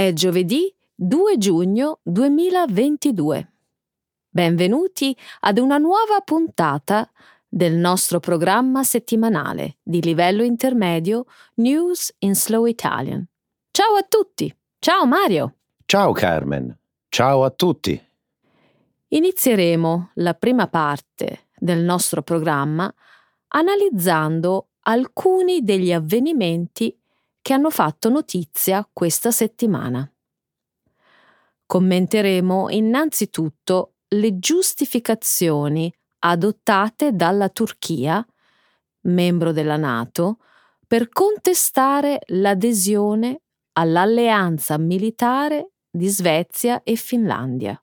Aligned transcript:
È 0.00 0.14
giovedì 0.14 0.74
2 0.94 1.36
giugno 1.36 1.98
2022. 2.04 3.52
Benvenuti 4.30 5.14
ad 5.40 5.58
una 5.58 5.76
nuova 5.76 6.22
puntata 6.24 7.06
del 7.46 7.74
nostro 7.74 8.18
programma 8.18 8.82
settimanale 8.82 9.76
di 9.82 10.00
livello 10.00 10.42
intermedio 10.42 11.26
News 11.56 12.14
in 12.20 12.34
Slow 12.34 12.64
Italian. 12.64 13.22
Ciao 13.70 13.96
a 13.96 14.02
tutti! 14.08 14.50
Ciao 14.78 15.04
Mario! 15.04 15.56
Ciao 15.84 16.12
Carmen! 16.12 16.74
Ciao 17.10 17.44
a 17.44 17.50
tutti! 17.50 18.02
Inizieremo 19.08 20.12
la 20.14 20.32
prima 20.32 20.66
parte 20.68 21.48
del 21.58 21.80
nostro 21.84 22.22
programma 22.22 22.90
analizzando 23.48 24.68
alcuni 24.80 25.62
degli 25.62 25.92
avvenimenti 25.92 26.98
che 27.42 27.52
hanno 27.52 27.70
fatto 27.70 28.08
notizia 28.08 28.88
questa 28.92 29.30
settimana. 29.30 30.10
Commenteremo 31.66 32.68
innanzitutto 32.70 33.94
le 34.08 34.38
giustificazioni 34.38 35.92
adottate 36.20 37.12
dalla 37.12 37.48
Turchia, 37.48 38.26
membro 39.02 39.52
della 39.52 39.76
Nato, 39.76 40.38
per 40.86 41.08
contestare 41.08 42.20
l'adesione 42.26 43.42
all'alleanza 43.74 44.76
militare 44.78 45.70
di 45.88 46.08
Svezia 46.08 46.82
e 46.82 46.96
Finlandia. 46.96 47.80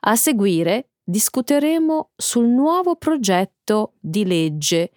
A 0.00 0.16
seguire 0.16 0.90
discuteremo 1.02 2.10
sul 2.16 2.46
nuovo 2.46 2.96
progetto 2.96 3.94
di 4.00 4.26
legge 4.26 4.90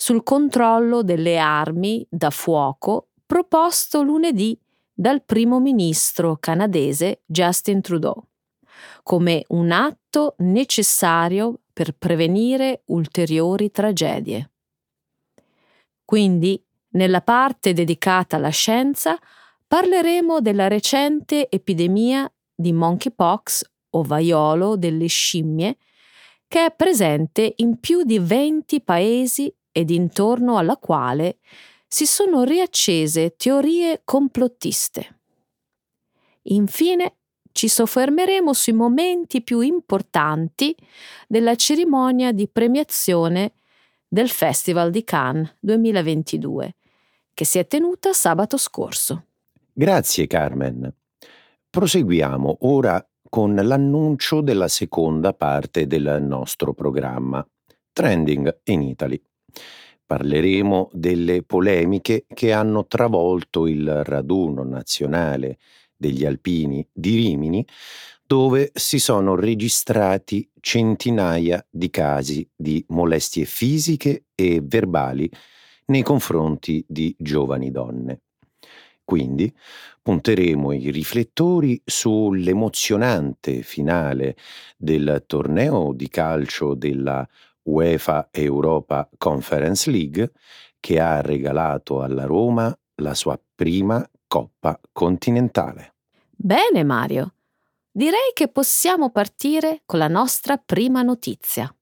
sul 0.00 0.22
controllo 0.22 1.02
delle 1.02 1.38
armi 1.38 2.06
da 2.08 2.30
fuoco 2.30 3.08
proposto 3.26 4.00
lunedì 4.00 4.56
dal 4.94 5.24
primo 5.24 5.58
ministro 5.58 6.36
canadese 6.36 7.22
Justin 7.26 7.80
Trudeau, 7.80 8.24
come 9.02 9.44
un 9.48 9.72
atto 9.72 10.36
necessario 10.38 11.62
per 11.72 11.92
prevenire 11.92 12.82
ulteriori 12.86 13.72
tragedie. 13.72 14.50
Quindi, 16.04 16.64
nella 16.90 17.20
parte 17.20 17.72
dedicata 17.72 18.36
alla 18.36 18.48
scienza, 18.50 19.18
parleremo 19.66 20.40
della 20.40 20.68
recente 20.68 21.48
epidemia 21.50 22.32
di 22.54 22.72
monkeypox 22.72 23.62
o 23.90 24.02
vaiolo 24.02 24.76
delle 24.76 25.06
scimmie 25.08 25.76
che 26.46 26.64
è 26.64 26.74
presente 26.74 27.52
in 27.56 27.78
più 27.78 28.04
di 28.04 28.18
20 28.18 28.80
paesi 28.80 29.54
ed 29.78 29.90
intorno 29.90 30.58
alla 30.58 30.76
quale 30.76 31.38
si 31.86 32.04
sono 32.04 32.42
riaccese 32.42 33.36
teorie 33.36 34.00
complottiste. 34.04 35.20
Infine 36.50 37.14
ci 37.52 37.68
soffermeremo 37.68 38.52
sui 38.52 38.72
momenti 38.72 39.40
più 39.40 39.60
importanti 39.60 40.74
della 41.28 41.54
cerimonia 41.54 42.32
di 42.32 42.48
premiazione 42.48 43.52
del 44.08 44.28
Festival 44.28 44.90
di 44.90 45.04
Cannes 45.04 45.54
2022, 45.60 46.74
che 47.32 47.44
si 47.44 47.60
è 47.60 47.66
tenuta 47.68 48.12
sabato 48.12 48.56
scorso. 48.56 49.26
Grazie 49.72 50.26
Carmen. 50.26 50.92
Proseguiamo 51.70 52.58
ora 52.62 53.06
con 53.28 53.54
l'annuncio 53.54 54.40
della 54.40 54.66
seconda 54.66 55.34
parte 55.34 55.86
del 55.86 56.18
nostro 56.20 56.74
programma, 56.74 57.46
Trending 57.92 58.62
in 58.64 58.82
Italy. 58.82 59.22
Parleremo 60.04 60.88
delle 60.92 61.42
polemiche 61.42 62.24
che 62.32 62.52
hanno 62.52 62.86
travolto 62.86 63.66
il 63.66 64.04
raduno 64.04 64.62
nazionale 64.64 65.58
degli 65.96 66.24
alpini 66.24 66.86
di 66.92 67.16
Rimini, 67.16 67.66
dove 68.26 68.70
si 68.74 68.98
sono 68.98 69.34
registrati 69.34 70.48
centinaia 70.60 71.64
di 71.68 71.90
casi 71.90 72.48
di 72.54 72.84
molestie 72.88 73.44
fisiche 73.44 74.26
e 74.34 74.60
verbali 74.62 75.30
nei 75.86 76.02
confronti 76.02 76.84
di 76.86 77.14
giovani 77.18 77.70
donne. 77.70 78.20
Quindi 79.02 79.50
punteremo 80.02 80.72
i 80.72 80.90
riflettori 80.90 81.80
sull'emozionante 81.82 83.62
finale 83.62 84.36
del 84.76 85.24
torneo 85.26 85.94
di 85.94 86.10
calcio 86.10 86.74
della 86.74 87.26
UEFA 87.68 88.28
Europa 88.30 89.08
Conference 89.18 89.90
League 89.90 90.32
che 90.80 90.98
ha 90.98 91.20
regalato 91.20 92.02
alla 92.02 92.24
Roma 92.24 92.76
la 92.96 93.14
sua 93.14 93.40
prima 93.54 94.08
Coppa 94.26 94.78
continentale. 94.92 95.94
Bene 96.30 96.84
Mario, 96.84 97.34
direi 97.90 98.32
che 98.34 98.48
possiamo 98.48 99.10
partire 99.10 99.82
con 99.84 99.98
la 99.98 100.08
nostra 100.08 100.56
prima 100.56 101.02
notizia. 101.02 101.72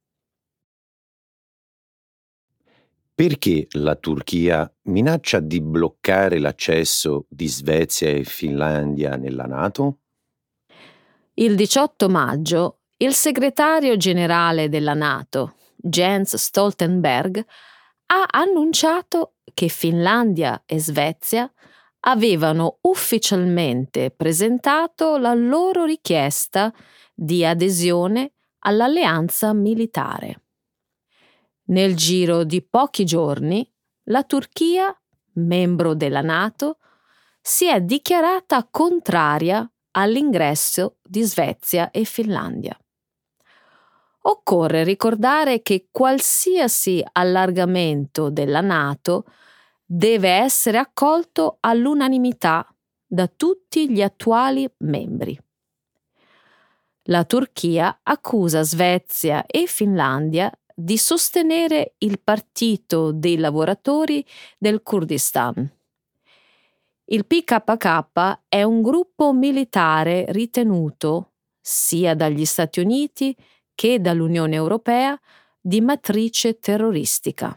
Perché 3.15 3.67
la 3.73 3.97
Turchia 3.97 4.71
minaccia 4.83 5.41
di 5.41 5.61
bloccare 5.61 6.39
l'accesso 6.39 7.27
di 7.29 7.47
Svezia 7.47 8.11
e 8.11 8.25
Finlandia 8.25 9.17
nella 9.17 9.47
Nato? 9.47 10.01
Il 11.35 11.55
18 11.55 12.09
maggio 12.09 12.81
il 12.99 13.13
segretario 13.13 13.99
generale 13.99 14.71
della 14.71 14.95
Nato, 14.95 15.56
Jens 15.77 16.37
Stoltenberg, 16.37 17.45
ha 18.07 18.27
annunciato 18.31 19.35
che 19.53 19.69
Finlandia 19.69 20.63
e 20.67 20.79
Svezia 20.79 21.51
avevano 22.01 22.79
ufficialmente 22.83 24.11
presentato 24.11 25.17
la 25.17 25.35
loro 25.35 25.85
richiesta 25.85 26.73
di 27.15 27.45
adesione 27.45 28.33
all'alleanza 28.61 29.53
militare. 29.53 30.43
Nel 31.69 31.97
giro 31.97 32.45
di 32.45 32.63
pochi 32.63 33.05
giorni, 33.05 33.69
la 34.05 34.23
Turchia, 34.23 34.97
membro 35.35 35.95
della 35.95 36.21
Nato, 36.21 36.79
si 37.41 37.67
è 37.67 37.81
dichiarata 37.81 38.67
contraria 38.71 39.69
all'ingresso 39.93 40.99
di 41.03 41.23
Svezia 41.23 41.91
e 41.91 42.05
Finlandia. 42.05 42.79
Occorre 44.29 44.83
ricordare 44.83 45.63
che 45.63 45.87
qualsiasi 45.93 47.05
allargamento 47.13 48.29
della 48.29 48.61
Nato 48.61 49.25
deve 49.85 50.31
essere 50.31 50.79
accolto 50.79 51.59
all'unanimità 51.61 52.67
da 53.07 53.29
tutti 53.29 53.89
gli 53.89 54.03
attuali 54.03 54.69
membri. 54.79 55.39
La 57.05 57.25
Turchia 57.25 58.01
accusa 58.03 58.65
Svezia 58.65 59.47
e 59.47 59.67
Finlandia 59.67 60.51
di 60.75 60.99
sostenere 60.99 61.95
il 61.99 62.19
partito 62.19 63.13
dei 63.13 63.37
lavoratori 63.37 64.27
del 64.59 64.83
Kurdistan. 64.83 65.73
Il 67.05 67.27
PKK 67.27 68.41
è 68.49 68.65
un 68.65 68.83
gruppo 68.83 69.33
militare 69.33 70.25
ritenuto, 70.31 71.35
sia 71.61 72.17
dagli 72.17 72.45
Stati 72.45 72.81
Uniti 72.81 73.37
che 73.77 74.01
dall'Unione 74.01 74.57
Europea 74.57 75.17
di 75.61 75.81
matrice 75.81 76.59
terroristica. 76.59 77.57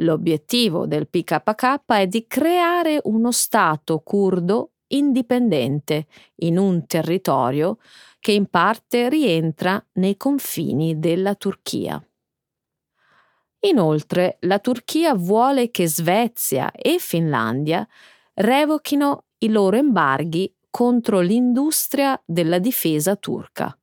L'obiettivo 0.00 0.86
del 0.86 1.08
PKK 1.08 1.86
è 1.86 2.06
di 2.06 2.26
creare 2.28 3.00
uno 3.04 3.32
Stato 3.32 3.98
curdo 4.00 4.72
indipendente 4.88 6.06
in 6.36 6.58
un 6.58 6.86
territorio 6.86 7.78
che 8.20 8.32
in 8.32 8.46
parte 8.46 9.08
rientra 9.08 9.84
nei 9.94 10.16
confini 10.16 10.98
della 10.98 11.34
Turchia. 11.34 12.00
Inoltre, 13.60 14.36
la 14.40 14.58
Turchia 14.58 15.14
vuole 15.14 15.70
che 15.70 15.88
Svezia 15.88 16.70
e 16.72 16.98
Finlandia 16.98 17.86
revochino 18.34 19.24
i 19.38 19.48
loro 19.48 19.76
embarghi 19.76 20.54
contro 20.70 21.20
l'industria 21.20 22.20
della 22.24 22.58
difesa 22.58 23.16
turca. 23.16 23.76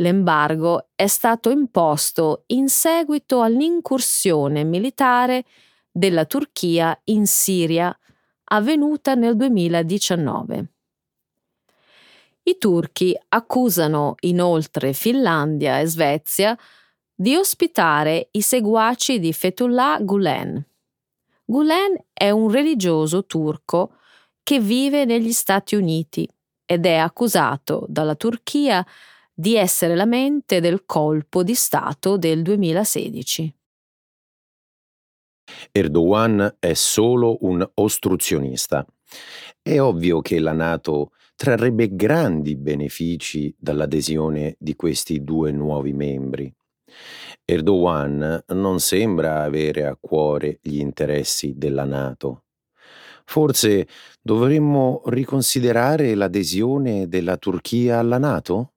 L'embargo 0.00 0.88
è 0.94 1.06
stato 1.06 1.50
imposto 1.50 2.44
in 2.48 2.68
seguito 2.68 3.42
all'incursione 3.42 4.64
militare 4.64 5.44
della 5.90 6.24
Turchia 6.24 6.98
in 7.04 7.26
Siria 7.26 7.96
avvenuta 8.44 9.14
nel 9.14 9.36
2019. 9.36 10.72
I 12.42 12.56
turchi 12.58 13.14
accusano 13.28 14.14
inoltre 14.20 14.94
Finlandia 14.94 15.78
e 15.78 15.86
Svezia 15.86 16.58
di 17.14 17.36
ospitare 17.36 18.28
i 18.30 18.40
seguaci 18.40 19.18
di 19.18 19.34
Fethullah 19.34 19.98
Gulen. 20.00 20.66
Gulen 21.44 22.06
è 22.14 22.30
un 22.30 22.50
religioso 22.50 23.26
turco 23.26 23.96
che 24.42 24.60
vive 24.60 25.04
negli 25.04 25.32
Stati 25.32 25.74
Uniti 25.74 26.26
ed 26.64 26.86
è 26.86 26.94
accusato 26.94 27.84
dalla 27.86 28.14
Turchia 28.14 28.84
di 29.40 29.56
essere 29.56 29.96
la 29.96 30.04
mente 30.04 30.60
del 30.60 30.84
colpo 30.84 31.42
di 31.42 31.54
Stato 31.54 32.18
del 32.18 32.42
2016. 32.42 33.54
Erdogan 35.72 36.56
è 36.58 36.74
solo 36.74 37.38
un 37.40 37.66
ostruzionista. 37.76 38.84
È 39.62 39.80
ovvio 39.80 40.20
che 40.20 40.38
la 40.40 40.52
Nato 40.52 41.12
trarrebbe 41.36 41.96
grandi 41.96 42.54
benefici 42.54 43.54
dall'adesione 43.58 44.56
di 44.58 44.76
questi 44.76 45.24
due 45.24 45.52
nuovi 45.52 45.94
membri. 45.94 46.54
Erdogan 47.42 48.44
non 48.48 48.78
sembra 48.78 49.42
avere 49.42 49.86
a 49.86 49.96
cuore 49.98 50.58
gli 50.60 50.80
interessi 50.80 51.54
della 51.56 51.84
Nato. 51.84 52.44
Forse 53.24 53.88
dovremmo 54.20 55.00
riconsiderare 55.06 56.14
l'adesione 56.14 57.08
della 57.08 57.38
Turchia 57.38 58.00
alla 58.00 58.18
Nato? 58.18 58.74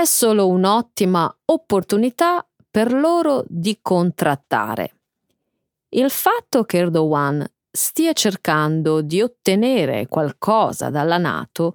È 0.00 0.06
solo 0.06 0.48
un'ottima 0.48 1.30
opportunità 1.44 2.42
per 2.70 2.90
loro 2.90 3.44
di 3.46 3.80
contrattare. 3.82 4.94
Il 5.90 6.08
fatto 6.08 6.64
che 6.64 6.78
Erdogan 6.78 7.46
stia 7.70 8.14
cercando 8.14 9.02
di 9.02 9.20
ottenere 9.20 10.06
qualcosa 10.08 10.88
dalla 10.88 11.18
Nato 11.18 11.74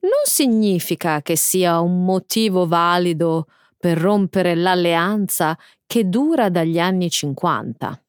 non 0.00 0.24
significa 0.24 1.22
che 1.22 1.36
sia 1.36 1.78
un 1.78 2.04
motivo 2.04 2.66
valido 2.66 3.46
per 3.78 3.98
rompere 3.98 4.56
l'alleanza 4.56 5.56
che 5.86 6.08
dura 6.08 6.48
dagli 6.48 6.80
anni 6.80 7.08
50. 7.08 8.02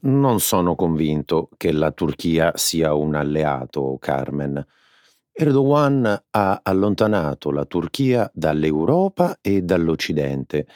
Non 0.00 0.40
sono 0.40 0.74
convinto 0.74 1.50
che 1.56 1.70
la 1.70 1.92
Turchia 1.92 2.50
sia 2.56 2.94
un 2.94 3.14
alleato, 3.14 3.96
Carmen. 4.00 4.66
Erdogan 5.42 6.22
ha 6.30 6.60
allontanato 6.62 7.50
la 7.50 7.64
Turchia 7.64 8.30
dall'Europa 8.32 9.38
e 9.40 9.62
dall'Occidente, 9.62 10.68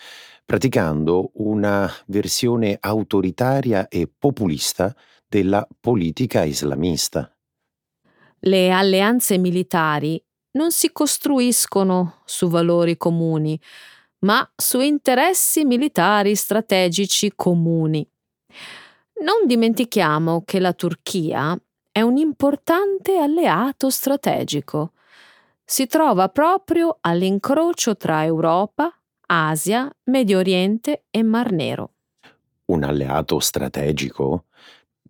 praticando 0.44 1.30
una 1.34 1.88
versione 2.06 2.76
autoritaria 2.80 3.86
e 3.86 4.08
populista 4.08 4.92
della 5.28 5.66
politica 5.78 6.42
islamista. 6.42 7.32
Le 8.40 8.70
alleanze 8.72 9.38
militari 9.38 10.20
non 10.56 10.72
si 10.72 10.90
costruiscono 10.90 12.22
su 12.24 12.48
valori 12.48 12.96
comuni, 12.96 13.60
ma 14.20 14.50
su 14.56 14.80
interessi 14.80 15.64
militari 15.64 16.34
strategici 16.34 17.32
comuni. 17.36 18.04
Non 19.22 19.46
dimentichiamo 19.46 20.42
che 20.44 20.58
la 20.58 20.72
Turchia 20.72 21.56
è 21.96 22.02
un 22.02 22.18
importante 22.18 23.16
alleato 23.16 23.88
strategico. 23.88 24.92
Si 25.64 25.86
trova 25.86 26.28
proprio 26.28 26.98
all'incrocio 27.00 27.96
tra 27.96 28.22
Europa, 28.22 28.94
Asia, 29.28 29.90
Medio 30.04 30.36
Oriente 30.36 31.04
e 31.08 31.22
Mar 31.22 31.52
Nero. 31.52 31.92
Un 32.66 32.82
alleato 32.82 33.38
strategico? 33.38 34.44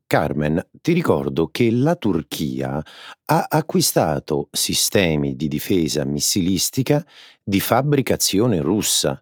Carmen, 0.06 0.64
ti 0.80 0.92
ricordo 0.92 1.48
che 1.48 1.72
la 1.72 1.96
Turchia 1.96 2.80
ha 3.24 3.46
acquistato 3.48 4.46
sistemi 4.52 5.34
di 5.34 5.48
difesa 5.48 6.04
missilistica 6.04 7.04
di 7.42 7.58
fabbricazione 7.58 8.60
russa. 8.60 9.20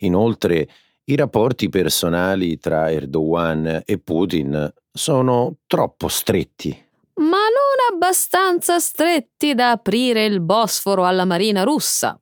Inoltre, 0.00 0.68
i 1.04 1.16
rapporti 1.16 1.70
personali 1.70 2.58
tra 2.58 2.90
Erdogan 2.90 3.84
e 3.86 3.98
Putin 3.98 4.70
sono 4.92 5.56
troppo 5.66 6.08
stretti. 6.08 6.88
Ma 7.20 7.26
non 7.26 7.92
abbastanza 7.92 8.78
stretti 8.78 9.54
da 9.54 9.72
aprire 9.72 10.24
il 10.24 10.40
Bosforo 10.40 11.04
alla 11.04 11.24
marina 11.24 11.64
russa. 11.64 12.18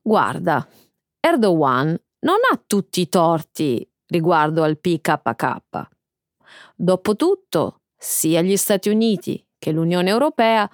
Guarda, 0.00 0.66
Erdogan 1.20 1.96
non 2.20 2.36
ha 2.50 2.62
tutti 2.66 3.00
i 3.00 3.08
torti 3.08 3.88
riguardo 4.06 4.62
al 4.62 4.78
PKK. 4.78 5.88
Dopotutto, 6.74 7.82
sia 7.96 8.42
gli 8.42 8.56
Stati 8.56 8.88
Uniti 8.88 9.46
che 9.56 9.70
l'Unione 9.70 10.10
Europea 10.10 10.68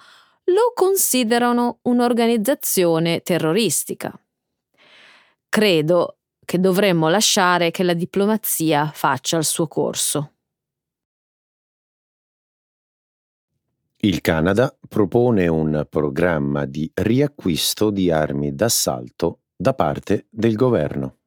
lo 0.45 0.71
considerano 0.73 1.79
un'organizzazione 1.83 3.21
terroristica. 3.21 4.11
Credo 5.47 6.17
che 6.43 6.59
dovremmo 6.59 7.09
lasciare 7.09 7.71
che 7.71 7.83
la 7.83 7.93
diplomazia 7.93 8.91
faccia 8.91 9.37
il 9.37 9.45
suo 9.45 9.67
corso. 9.67 10.33
Il 14.03 14.21
Canada 14.21 14.75
propone 14.89 15.47
un 15.47 15.85
programma 15.87 16.65
di 16.65 16.89
riacquisto 16.91 17.91
di 17.91 18.09
armi 18.09 18.55
d'assalto 18.55 19.41
da 19.55 19.75
parte 19.75 20.25
del 20.31 20.55
governo. 20.55 21.17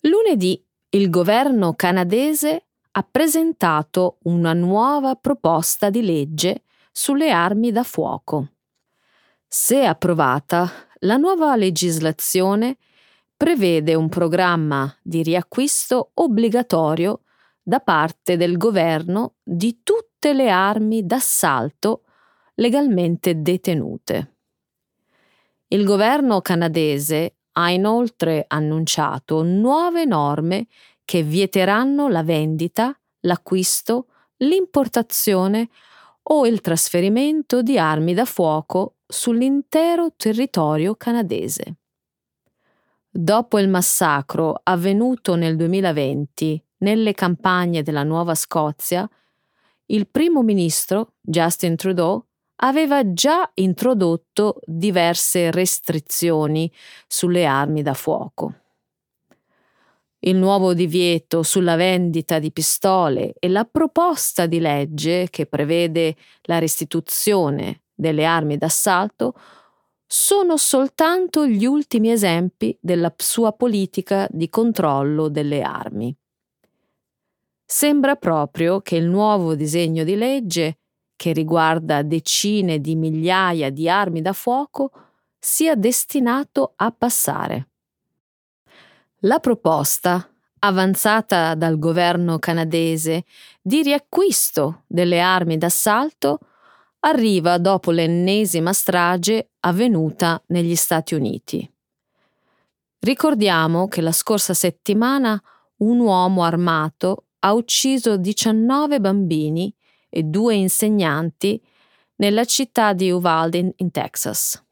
Lunedì 0.00 0.62
il 0.90 1.08
governo 1.08 1.72
canadese 1.72 2.66
ha 2.90 3.08
presentato 3.10 4.18
una 4.24 4.52
nuova 4.52 5.14
proposta 5.14 5.88
di 5.88 6.02
legge 6.02 6.64
sulle 6.92 7.30
armi 7.30 7.72
da 7.72 7.84
fuoco. 7.84 8.56
Se 9.46 9.84
approvata, 9.84 10.70
la 11.00 11.16
nuova 11.16 11.56
legislazione 11.56 12.76
prevede 13.34 13.94
un 13.94 14.10
programma 14.10 14.94
di 15.02 15.22
riacquisto 15.22 16.10
obbligatorio 16.12 17.22
da 17.62 17.80
parte 17.80 18.36
del 18.36 18.58
governo 18.58 19.36
di 19.42 19.80
tutte 20.18 20.34
le 20.34 20.50
armi 20.50 21.06
d'assalto 21.06 22.02
legalmente 22.54 23.40
detenute. 23.40 24.34
Il 25.68 25.84
governo 25.84 26.40
canadese 26.40 27.36
ha 27.52 27.70
inoltre 27.70 28.44
annunciato 28.48 29.44
nuove 29.44 30.04
norme 30.04 30.66
che 31.04 31.22
vieteranno 31.22 32.08
la 32.08 32.24
vendita, 32.24 32.98
l'acquisto, 33.20 34.08
l'importazione 34.38 35.68
o 36.30 36.46
il 36.46 36.60
trasferimento 36.60 37.62
di 37.62 37.78
armi 37.78 38.12
da 38.12 38.24
fuoco 38.24 38.96
sull'intero 39.06 40.14
territorio 40.16 40.96
canadese. 40.96 41.76
Dopo 43.08 43.58
il 43.60 43.68
massacro 43.68 44.60
avvenuto 44.64 45.36
nel 45.36 45.54
2020 45.54 46.64
nelle 46.78 47.12
campagne 47.12 47.82
della 47.82 48.02
Nuova 48.02 48.34
Scozia, 48.34 49.08
il 49.90 50.08
primo 50.08 50.42
ministro 50.42 51.14
Justin 51.20 51.76
Trudeau 51.76 52.24
aveva 52.60 53.12
già 53.12 53.50
introdotto 53.54 54.60
diverse 54.64 55.50
restrizioni 55.50 56.72
sulle 57.06 57.44
armi 57.44 57.82
da 57.82 57.94
fuoco 57.94 58.54
il 60.20 60.36
nuovo 60.36 60.74
divieto 60.74 61.42
sulla 61.42 61.76
vendita 61.76 62.38
di 62.38 62.50
pistole 62.50 63.34
e 63.38 63.48
la 63.48 63.64
proposta 63.64 64.46
di 64.46 64.58
legge 64.58 65.28
che 65.30 65.46
prevede 65.46 66.16
la 66.42 66.58
restituzione 66.58 67.82
delle 67.94 68.24
armi 68.24 68.56
d'assalto 68.56 69.34
sono 70.06 70.56
soltanto 70.56 71.46
gli 71.46 71.66
ultimi 71.66 72.10
esempi 72.10 72.76
della 72.80 73.12
sua 73.16 73.52
politica 73.52 74.26
di 74.30 74.48
controllo 74.48 75.28
delle 75.28 75.62
armi. 75.62 76.16
Sembra 77.70 78.16
proprio 78.16 78.80
che 78.80 78.96
il 78.96 79.04
nuovo 79.04 79.54
disegno 79.54 80.02
di 80.02 80.16
legge, 80.16 80.78
che 81.14 81.34
riguarda 81.34 82.00
decine 82.00 82.80
di 82.80 82.96
migliaia 82.96 83.68
di 83.68 83.90
armi 83.90 84.22
da 84.22 84.32
fuoco, 84.32 84.90
sia 85.38 85.74
destinato 85.74 86.72
a 86.76 86.90
passare. 86.90 87.68
La 89.18 89.38
proposta, 89.38 90.26
avanzata 90.60 91.54
dal 91.54 91.78
governo 91.78 92.38
canadese, 92.38 93.26
di 93.60 93.82
riacquisto 93.82 94.84
delle 94.86 95.20
armi 95.20 95.58
d'assalto 95.58 96.38
arriva 97.00 97.58
dopo 97.58 97.90
l'ennesima 97.90 98.72
strage 98.72 99.50
avvenuta 99.60 100.42
negli 100.46 100.74
Stati 100.74 101.14
Uniti. 101.14 101.70
Ricordiamo 103.00 103.88
che 103.88 104.00
la 104.00 104.12
scorsa 104.12 104.54
settimana 104.54 105.38
un 105.78 106.00
uomo 106.00 106.44
armato 106.44 107.24
ha 107.40 107.52
ucciso 107.52 108.16
19 108.16 109.00
bambini 109.00 109.72
e 110.08 110.22
due 110.22 110.54
insegnanti 110.54 111.62
nella 112.16 112.44
città 112.44 112.92
di 112.92 113.10
Uvalde 113.10 113.74
in 113.76 113.90
Texas. 113.90 114.62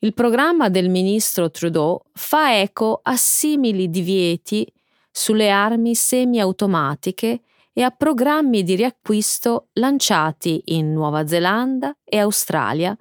Il 0.00 0.14
programma 0.14 0.68
del 0.68 0.88
ministro 0.88 1.50
Trudeau 1.50 2.00
fa 2.12 2.56
eco 2.56 3.00
a 3.02 3.16
simili 3.16 3.90
divieti 3.90 4.66
sulle 5.10 5.50
armi 5.50 5.94
semiautomatiche 5.94 7.42
e 7.72 7.82
a 7.82 7.90
programmi 7.90 8.62
di 8.62 8.76
riacquisto 8.76 9.68
lanciati 9.74 10.62
in 10.66 10.92
Nuova 10.92 11.26
Zelanda 11.26 11.96
e 12.04 12.18
Australia 12.18 12.96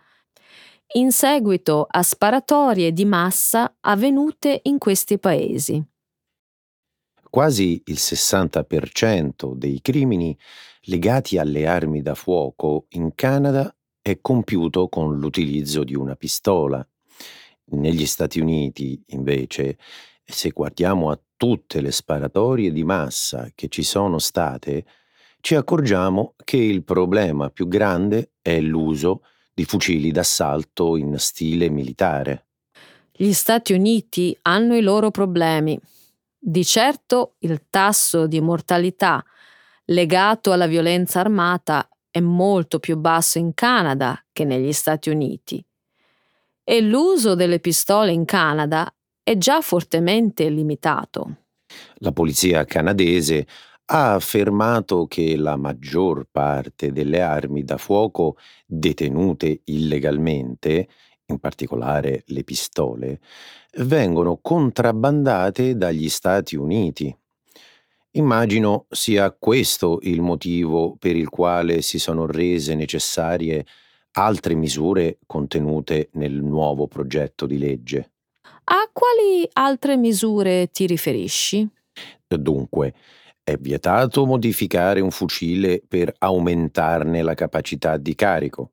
in 0.94 1.12
seguito 1.12 1.86
a 1.90 2.02
sparatorie 2.02 2.92
di 2.94 3.06
massa 3.06 3.76
avvenute 3.82 4.62
in 4.64 4.78
questi 4.78 5.20
paesi. 5.20 5.84
Quasi 7.30 7.82
il 7.86 7.96
60% 7.96 9.54
dei 9.54 9.82
crimini 9.82 10.38
legati 10.84 11.38
alle 11.38 11.68
armi 11.68 12.02
da 12.02 12.16
fuoco 12.16 12.86
in 12.90 13.14
Canada 13.16 13.74
è 14.02 14.20
compiuto 14.22 14.88
con 14.88 15.18
l'utilizzo 15.18 15.84
di 15.84 15.96
una 15.96 16.16
pistola. 16.16 16.88
Negli 17.70 18.06
Stati 18.06 18.40
Uniti, 18.40 19.02
invece, 19.08 19.78
se 20.24 20.52
guardiamo 20.52 21.10
a 21.10 21.20
tutte 21.36 21.82
le 21.82 21.92
sparatorie 21.92 22.72
di 22.72 22.84
massa 22.84 23.50
che 23.54 23.68
ci 23.68 23.84
sono 23.84 24.20
state, 24.20 24.86
ci 25.42 25.56
accorgiamo 25.56 26.36
che 26.44 26.58
il 26.58 26.84
problema 26.84 27.50
più 27.50 27.68
grande 27.68 28.32
è 28.42 28.60
l'uso 28.60 29.22
di 29.54 29.66
fucili 29.66 30.12
d'assalto 30.12 30.96
in 30.96 31.18
stile 31.20 31.70
militare. 31.70 32.46
Gli 33.12 33.34
Stati 33.34 33.74
Uniti 33.74 34.38
hanno 34.44 34.76
i 34.76 34.82
loro 34.82 35.12
problemi. 35.12 35.80
Di 36.40 36.64
certo 36.64 37.36
il 37.40 37.66
tasso 37.70 38.28
di 38.28 38.40
mortalità 38.40 39.24
legato 39.86 40.52
alla 40.52 40.68
violenza 40.68 41.20
armata 41.20 41.90
è 42.10 42.20
molto 42.20 42.80
più 42.80 42.98
basso 42.98 43.38
in 43.38 43.54
Canada 43.54 44.24
che 44.32 44.44
negli 44.44 44.72
Stati 44.72 45.10
Uniti. 45.10 45.64
E 46.64 46.82
l'uso 46.82 47.36
delle 47.36 47.60
pistole 47.60 48.12
in 48.12 48.26
Canada 48.26 48.94
è 49.24 49.38
già 49.38 49.62
fortemente 49.62 50.50
limitato. 50.50 51.46
La 51.96 52.12
polizia 52.12 52.66
canadese 52.66 53.48
ha 53.86 54.14
affermato 54.14 55.08
che 55.08 55.36
la 55.38 55.56
maggior 55.56 56.28
parte 56.30 56.92
delle 56.92 57.22
armi 57.22 57.64
da 57.64 57.78
fuoco 57.78 58.38
detenute 58.66 59.62
illegalmente, 59.66 60.88
in 61.26 61.40
particolare 61.40 62.24
le 62.28 62.44
pistole, 62.44 63.20
vengono 63.80 64.40
contrabbandate 64.42 65.76
dagli 65.76 66.10
Stati 66.10 66.56
Uniti. 66.56 67.16
Immagino 68.12 68.86
sia 68.90 69.32
questo 69.38 70.00
il 70.02 70.22
motivo 70.22 70.96
per 70.98 71.16
il 71.16 71.30
quale 71.30 71.82
si 71.82 72.00
sono 72.00 72.26
rese 72.26 72.74
necessarie 72.74 73.66
altre 74.14 74.56
misure 74.56 75.20
contenute 75.28 76.10
nel 76.14 76.34
nuovo 76.34 76.88
progetto 76.88 77.46
di 77.46 77.60
legge. 77.60 78.12
A 78.70 78.90
quali 78.92 79.48
altre 79.54 79.98
misure 79.98 80.68
ti 80.72 80.88
riferisci? 80.88 81.70
Dunque, 82.28 82.94
è 83.44 83.56
vietato 83.58 84.26
modificare 84.26 85.00
un 85.00 85.12
fucile 85.12 85.82
per 85.88 86.14
aumentarne 86.18 87.22
la 87.22 87.34
capacità 87.36 87.98
di 87.98 88.16
carico. 88.16 88.72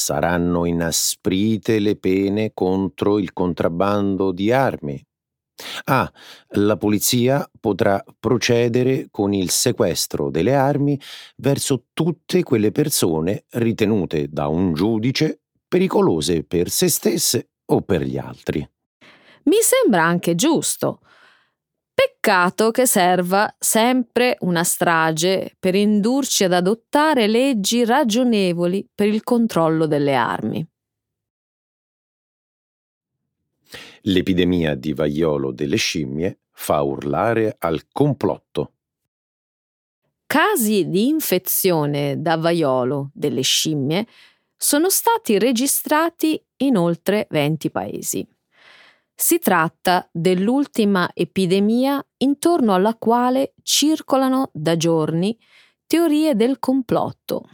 Saranno 0.00 0.64
inasprite 0.64 1.80
le 1.80 1.96
pene 1.96 2.52
contro 2.54 3.18
il 3.18 3.32
contrabbando 3.32 4.30
di 4.30 4.52
armi. 4.52 5.04
Ah, 5.86 6.08
la 6.50 6.76
polizia 6.76 7.50
potrà 7.58 8.02
procedere 8.16 9.08
con 9.10 9.32
il 9.32 9.50
sequestro 9.50 10.30
delle 10.30 10.54
armi 10.54 10.98
verso 11.38 11.86
tutte 11.92 12.44
quelle 12.44 12.70
persone 12.70 13.46
ritenute 13.54 14.28
da 14.28 14.46
un 14.46 14.72
giudice 14.72 15.40
pericolose 15.66 16.44
per 16.44 16.70
se 16.70 16.86
stesse 16.86 17.48
o 17.66 17.82
per 17.82 18.02
gli 18.02 18.18
altri. 18.18 18.66
Mi 19.46 19.58
sembra 19.62 20.04
anche 20.04 20.36
giusto. 20.36 21.00
Peccato 22.00 22.70
che 22.70 22.86
serva 22.86 23.52
sempre 23.58 24.36
una 24.42 24.62
strage 24.62 25.56
per 25.58 25.74
indurci 25.74 26.44
ad 26.44 26.52
adottare 26.52 27.26
leggi 27.26 27.84
ragionevoli 27.84 28.88
per 28.94 29.08
il 29.08 29.24
controllo 29.24 29.88
delle 29.88 30.14
armi. 30.14 30.64
L'epidemia 34.02 34.76
di 34.76 34.92
vaiolo 34.92 35.50
delle 35.50 35.74
scimmie 35.74 36.42
fa 36.52 36.82
urlare 36.82 37.56
al 37.58 37.88
complotto. 37.90 38.74
Casi 40.24 40.88
di 40.88 41.08
infezione 41.08 42.22
da 42.22 42.36
vaiolo 42.36 43.10
delle 43.12 43.42
scimmie 43.42 44.06
sono 44.56 44.88
stati 44.88 45.36
registrati 45.36 46.40
in 46.58 46.76
oltre 46.76 47.26
20 47.28 47.70
paesi. 47.72 48.37
Si 49.20 49.40
tratta 49.40 50.08
dell'ultima 50.12 51.10
epidemia 51.12 52.00
intorno 52.18 52.72
alla 52.72 52.94
quale 52.94 53.54
circolano 53.62 54.50
da 54.52 54.76
giorni 54.76 55.36
teorie 55.88 56.36
del 56.36 56.60
complotto, 56.60 57.48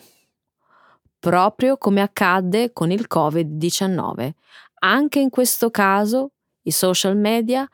proprio 1.19 1.79
come 1.79 2.03
accadde 2.03 2.75
con 2.75 2.91
il 2.91 3.07
Covid-19. 3.09 4.33
Anche 4.81 5.21
in 5.21 5.31
questo 5.31 5.71
caso 5.71 6.33
i 6.65 6.71
social 6.71 7.17
media 7.17 7.67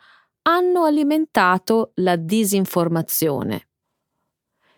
hanno 0.43 0.85
alimentato 0.85 1.91
la 1.97 2.15
disinformazione, 2.15 3.71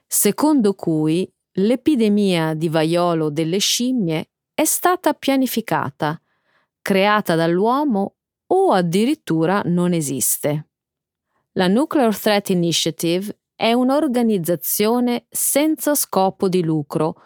secondo 0.07 0.73
cui 0.73 1.31
l'epidemia 1.57 2.55
di 2.55 2.71
vaiolo 2.71 3.29
delle 3.29 3.59
scimmie 3.59 4.31
è 4.55 4.65
stata 4.65 5.13
pianificata, 5.13 6.19
creata 6.81 7.35
dall'uomo 7.35 8.15
o 8.55 8.73
addirittura 8.73 9.63
non 9.65 9.93
esiste. 9.93 10.69
La 11.53 11.69
Nuclear 11.69 12.17
Threat 12.17 12.51
Initiative 12.51 13.41
è 13.55 13.73
un'organizzazione 13.73 15.27
senza 15.29 15.95
scopo 15.95 16.49
di 16.49 16.63
lucro, 16.63 17.23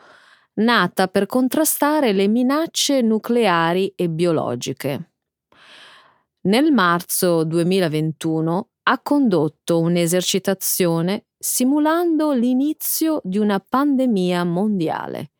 nata 0.55 1.09
per 1.09 1.27
contrastare 1.27 2.13
le 2.13 2.29
minacce 2.29 3.01
nucleari 3.01 3.93
e 3.97 4.09
biologiche. 4.09 5.13
Nel 6.43 6.73
marzo 6.73 7.45
2021 7.45 8.69
ha 8.85 9.01
condotto 9.01 9.81
un'esercitazione 9.81 11.27
simulando 11.37 12.33
l'inizio 12.33 13.21
di 13.25 13.39
una 13.39 13.59
pandemia 13.59 14.45
mondiale. 14.45 15.33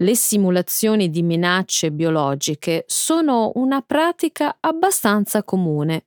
Le 0.00 0.14
simulazioni 0.14 1.10
di 1.10 1.24
minacce 1.24 1.90
biologiche 1.90 2.84
sono 2.86 3.50
una 3.56 3.82
pratica 3.82 4.58
abbastanza 4.60 5.42
comune. 5.42 6.06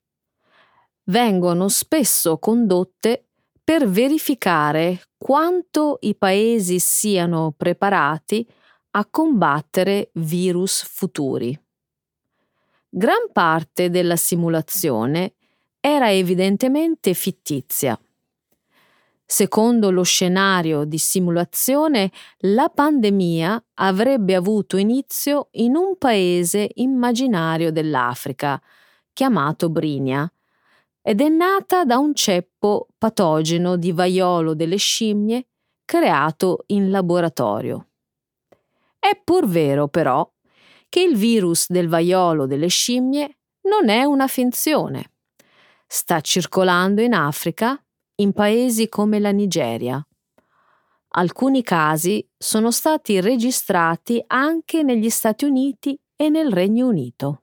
Vengono 1.05 1.67
spesso 1.67 2.37
condotte 2.37 3.25
per 3.61 3.89
verificare 3.89 5.01
quanto 5.17 5.97
i 6.01 6.15
paesi 6.15 6.79
siano 6.79 7.53
preparati 7.55 8.47
a 8.91 9.05
combattere 9.05 10.11
virus 10.13 10.83
futuri. 10.83 11.57
Gran 12.87 13.29
parte 13.33 13.89
della 13.89 14.15
simulazione 14.15 15.33
era 15.81 16.09
evidentemente 16.09 17.13
fittizia. 17.13 17.99
Secondo 19.33 19.91
lo 19.91 20.03
scenario 20.03 20.83
di 20.83 20.97
simulazione, 20.97 22.11
la 22.39 22.67
pandemia 22.67 23.63
avrebbe 23.75 24.35
avuto 24.35 24.75
inizio 24.75 25.47
in 25.51 25.77
un 25.77 25.97
paese 25.97 26.69
immaginario 26.73 27.71
dell'Africa, 27.71 28.61
chiamato 29.13 29.69
Brinia, 29.69 30.29
ed 31.01 31.21
è 31.21 31.29
nata 31.29 31.85
da 31.85 31.97
un 31.97 32.13
ceppo 32.13 32.89
patogeno 32.97 33.77
di 33.77 33.93
vaiolo 33.93 34.53
delle 34.53 34.75
scimmie 34.75 35.47
creato 35.85 36.65
in 36.67 36.89
laboratorio. 36.89 37.87
È 38.99 39.17
pur 39.23 39.47
vero, 39.47 39.87
però, 39.87 40.29
che 40.89 40.99
il 40.99 41.15
virus 41.15 41.69
del 41.69 41.87
vaiolo 41.87 42.47
delle 42.47 42.67
scimmie 42.67 43.37
non 43.61 43.87
è 43.87 44.03
una 44.03 44.27
finzione. 44.27 45.13
Sta 45.87 46.19
circolando 46.19 46.99
in 46.99 47.13
Africa 47.13 47.80
in 48.21 48.33
paesi 48.33 48.87
come 48.87 49.19
la 49.19 49.31
Nigeria. 49.31 50.03
Alcuni 51.13 51.61
casi 51.63 52.25
sono 52.37 52.71
stati 52.71 53.19
registrati 53.19 54.23
anche 54.27 54.83
negli 54.83 55.09
Stati 55.09 55.43
Uniti 55.45 55.99
e 56.15 56.29
nel 56.29 56.51
Regno 56.51 56.87
Unito. 56.87 57.41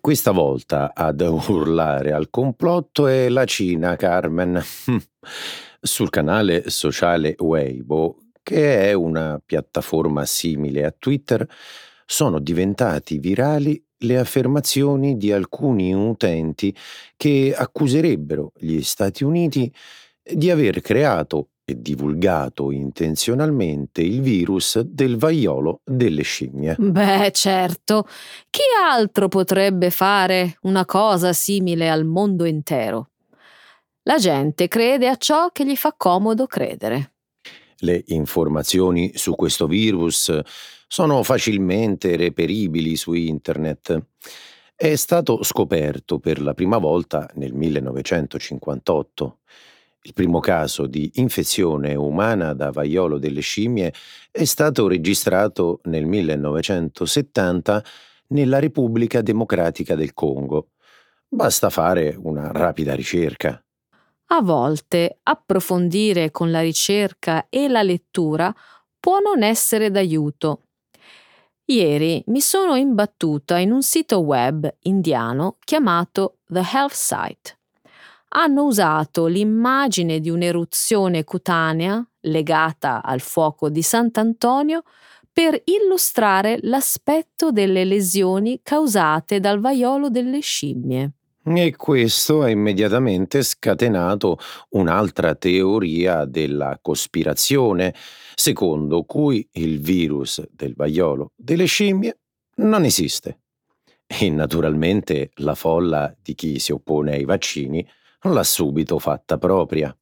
Questa 0.00 0.32
volta 0.32 0.92
ad 0.94 1.20
urlare 1.20 2.12
al 2.12 2.30
complotto 2.30 3.06
è 3.06 3.28
la 3.28 3.44
Cina, 3.44 3.96
Carmen. 3.96 4.60
Sul 5.80 6.10
canale 6.10 6.68
sociale 6.70 7.36
Weibo, 7.38 8.18
che 8.42 8.88
è 8.90 8.92
una 8.92 9.40
piattaforma 9.44 10.24
simile 10.24 10.84
a 10.84 10.94
Twitter, 10.96 11.46
sono 12.04 12.40
diventati 12.40 13.18
virali 13.18 13.82
le 13.98 14.18
affermazioni 14.18 15.16
di 15.16 15.32
alcuni 15.32 15.94
utenti 15.94 16.74
che 17.16 17.54
accuserebbero 17.56 18.52
gli 18.56 18.80
Stati 18.82 19.24
Uniti 19.24 19.72
di 20.22 20.50
aver 20.50 20.80
creato 20.80 21.48
e 21.64 21.80
divulgato 21.80 22.70
intenzionalmente 22.70 24.00
il 24.00 24.22
virus 24.22 24.80
del 24.80 25.18
vaiolo 25.18 25.82
delle 25.84 26.22
scimmie. 26.22 26.76
Beh, 26.78 27.30
certo. 27.32 28.06
Chi 28.48 28.62
altro 28.82 29.28
potrebbe 29.28 29.90
fare 29.90 30.56
una 30.62 30.86
cosa 30.86 31.34
simile 31.34 31.90
al 31.90 32.06
mondo 32.06 32.46
intero? 32.46 33.10
La 34.04 34.16
gente 34.16 34.66
crede 34.68 35.08
a 35.08 35.16
ciò 35.16 35.50
che 35.50 35.66
gli 35.66 35.76
fa 35.76 35.92
comodo 35.94 36.46
credere. 36.46 37.12
Le 37.80 38.02
informazioni 38.08 39.12
su 39.14 39.34
questo 39.34 39.66
virus 39.66 40.36
sono 40.86 41.22
facilmente 41.22 42.16
reperibili 42.16 42.96
su 42.96 43.12
internet. 43.12 44.06
È 44.74 44.94
stato 44.96 45.42
scoperto 45.42 46.18
per 46.18 46.40
la 46.40 46.54
prima 46.54 46.78
volta 46.78 47.28
nel 47.34 47.52
1958. 47.52 49.38
Il 50.02 50.14
primo 50.14 50.40
caso 50.40 50.86
di 50.86 51.10
infezione 51.14 51.94
umana 51.94 52.54
da 52.54 52.70
vaiolo 52.70 53.18
delle 53.18 53.40
scimmie 53.40 53.92
è 54.30 54.44
stato 54.44 54.88
registrato 54.88 55.80
nel 55.84 56.06
1970 56.06 57.84
nella 58.28 58.58
Repubblica 58.58 59.20
Democratica 59.20 59.94
del 59.94 60.14
Congo. 60.14 60.70
Basta 61.28 61.68
fare 61.68 62.16
una 62.18 62.50
rapida 62.52 62.94
ricerca. 62.94 63.62
A 64.30 64.42
volte 64.42 65.20
approfondire 65.22 66.30
con 66.30 66.50
la 66.50 66.60
ricerca 66.60 67.46
e 67.48 67.66
la 67.68 67.82
lettura 67.82 68.54
può 69.00 69.20
non 69.20 69.42
essere 69.42 69.90
d'aiuto. 69.90 70.64
Ieri 71.64 72.22
mi 72.26 72.40
sono 72.40 72.76
imbattuta 72.76 73.58
in 73.58 73.72
un 73.72 73.82
sito 73.82 74.20
web 74.20 74.70
indiano 74.82 75.56
chiamato 75.64 76.38
The 76.46 76.62
Health 76.72 76.92
Site. 76.92 77.58
Hanno 78.30 78.64
usato 78.64 79.26
l'immagine 79.26 80.20
di 80.20 80.28
un'eruzione 80.28 81.24
cutanea 81.24 82.06
legata 82.20 83.02
al 83.02 83.20
fuoco 83.20 83.70
di 83.70 83.80
Sant'Antonio 83.80 84.82
per 85.32 85.58
illustrare 85.64 86.58
l'aspetto 86.62 87.50
delle 87.50 87.84
lesioni 87.84 88.60
causate 88.62 89.40
dal 89.40 89.60
vaiolo 89.60 90.10
delle 90.10 90.40
scimmie. 90.40 91.17
E 91.50 91.76
questo 91.76 92.42
ha 92.42 92.50
immediatamente 92.50 93.42
scatenato 93.42 94.38
un'altra 94.70 95.34
teoria 95.34 96.26
della 96.26 96.78
cospirazione, 96.82 97.94
secondo 98.34 99.04
cui 99.04 99.48
il 99.52 99.80
virus 99.80 100.46
del 100.50 100.74
vaiolo 100.74 101.32
delle 101.34 101.64
scimmie 101.64 102.18
non 102.56 102.84
esiste. 102.84 103.40
E 104.06 104.28
naturalmente 104.28 105.30
la 105.36 105.54
folla 105.54 106.14
di 106.20 106.34
chi 106.34 106.58
si 106.58 106.72
oppone 106.72 107.14
ai 107.14 107.24
vaccini 107.24 107.86
l'ha 108.22 108.44
subito 108.44 108.98
fatta 108.98 109.38
propria. 109.38 109.96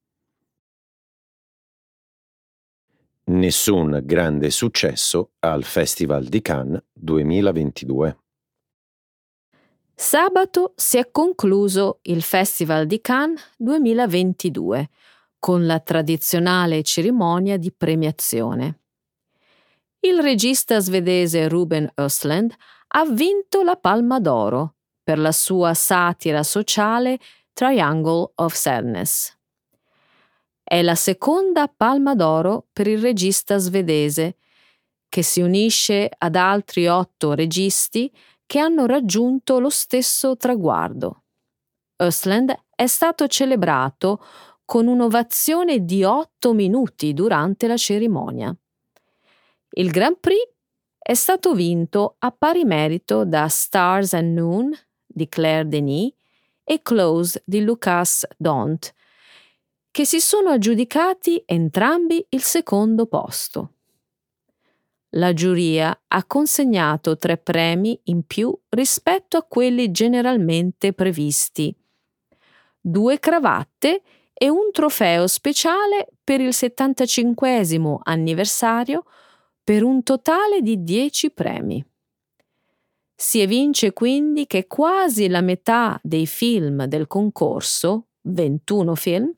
Nessun 3.28 4.00
grande 4.04 4.50
successo 4.50 5.32
al 5.40 5.62
Festival 5.62 6.24
di 6.24 6.42
Cannes 6.42 6.82
2022. 6.92 8.25
Sabato 9.98 10.74
si 10.76 10.98
è 10.98 11.10
concluso 11.10 12.00
il 12.02 12.20
Festival 12.20 12.84
di 12.84 13.00
Cannes 13.00 13.40
2022 13.56 14.90
con 15.38 15.64
la 15.64 15.80
tradizionale 15.80 16.82
cerimonia 16.82 17.56
di 17.56 17.72
premiazione. 17.72 18.80
Il 20.00 20.20
regista 20.20 20.80
svedese 20.80 21.48
Ruben 21.48 21.90
Östlund 21.94 22.52
ha 22.88 23.06
vinto 23.06 23.62
la 23.62 23.76
Palma 23.76 24.20
d'Oro 24.20 24.74
per 25.02 25.18
la 25.18 25.32
sua 25.32 25.72
satira 25.72 26.42
sociale 26.42 27.18
Triangle 27.54 28.32
of 28.34 28.52
Sadness. 28.52 29.34
È 30.62 30.82
la 30.82 30.94
seconda 30.94 31.72
Palma 31.74 32.14
d'Oro 32.14 32.66
per 32.70 32.86
il 32.86 33.00
regista 33.00 33.56
svedese, 33.56 34.36
che 35.08 35.22
si 35.22 35.40
unisce 35.40 36.10
ad 36.18 36.36
altri 36.36 36.86
otto 36.86 37.32
registi 37.32 38.12
che 38.46 38.58
hanno 38.60 38.86
raggiunto 38.86 39.58
lo 39.58 39.70
stesso 39.70 40.36
traguardo. 40.36 41.24
Östlund 41.96 42.54
è 42.74 42.86
stato 42.86 43.26
celebrato 43.26 44.24
con 44.64 44.86
un'ovazione 44.86 45.84
di 45.84 46.04
otto 46.04 46.52
minuti 46.52 47.12
durante 47.12 47.66
la 47.66 47.76
cerimonia. 47.76 48.54
Il 49.70 49.90
Grand 49.90 50.18
Prix 50.18 50.48
è 50.98 51.14
stato 51.14 51.54
vinto 51.54 52.16
a 52.18 52.30
pari 52.32 52.64
merito 52.64 53.24
da 53.24 53.48
Stars 53.48 54.14
and 54.14 54.36
Noon 54.36 54.76
di 55.06 55.28
Claire 55.28 55.68
Denis 55.68 56.12
e 56.64 56.82
Close 56.82 57.42
di 57.44 57.62
Lucas 57.62 58.26
Dont, 58.36 58.92
che 59.90 60.04
si 60.04 60.20
sono 60.20 60.50
aggiudicati 60.50 61.42
entrambi 61.46 62.24
il 62.30 62.42
secondo 62.42 63.06
posto 63.06 63.75
la 65.10 65.32
giuria 65.32 65.98
ha 66.08 66.24
consegnato 66.24 67.16
tre 67.16 67.38
premi 67.38 67.98
in 68.04 68.24
più 68.24 68.56
rispetto 68.70 69.36
a 69.36 69.42
quelli 69.42 69.90
generalmente 69.90 70.92
previsti. 70.92 71.74
Due 72.80 73.18
cravatte 73.18 74.02
e 74.32 74.48
un 74.48 74.70
trofeo 74.70 75.26
speciale 75.26 76.08
per 76.22 76.40
il 76.40 76.52
75 76.52 77.62
anniversario 78.02 79.04
per 79.64 79.82
un 79.82 80.02
totale 80.02 80.60
di 80.60 80.82
10 80.82 81.30
premi. 81.30 81.84
Si 83.14 83.40
evince 83.40 83.92
quindi 83.94 84.46
che 84.46 84.66
quasi 84.66 85.28
la 85.28 85.40
metà 85.40 85.98
dei 86.02 86.26
film 86.26 86.84
del 86.84 87.06
concorso, 87.06 88.08
21 88.22 88.94
film, 88.94 89.32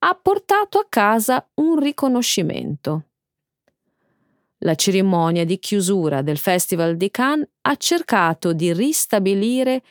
ha 0.00 0.14
portato 0.14 0.78
a 0.78 0.86
casa 0.88 1.48
un 1.54 1.80
riconoscimento. 1.80 3.07
La 4.62 4.74
cerimonia 4.74 5.44
di 5.44 5.58
chiusura 5.58 6.22
del 6.22 6.38
Festival 6.38 6.96
di 6.96 7.10
Cannes 7.10 7.48
ha 7.62 7.76
cercato 7.76 8.52
di 8.52 8.72
ristabilire 8.72 9.82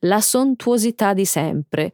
la 0.00 0.20
sontuosità 0.20 1.12
di 1.14 1.24
sempre, 1.24 1.92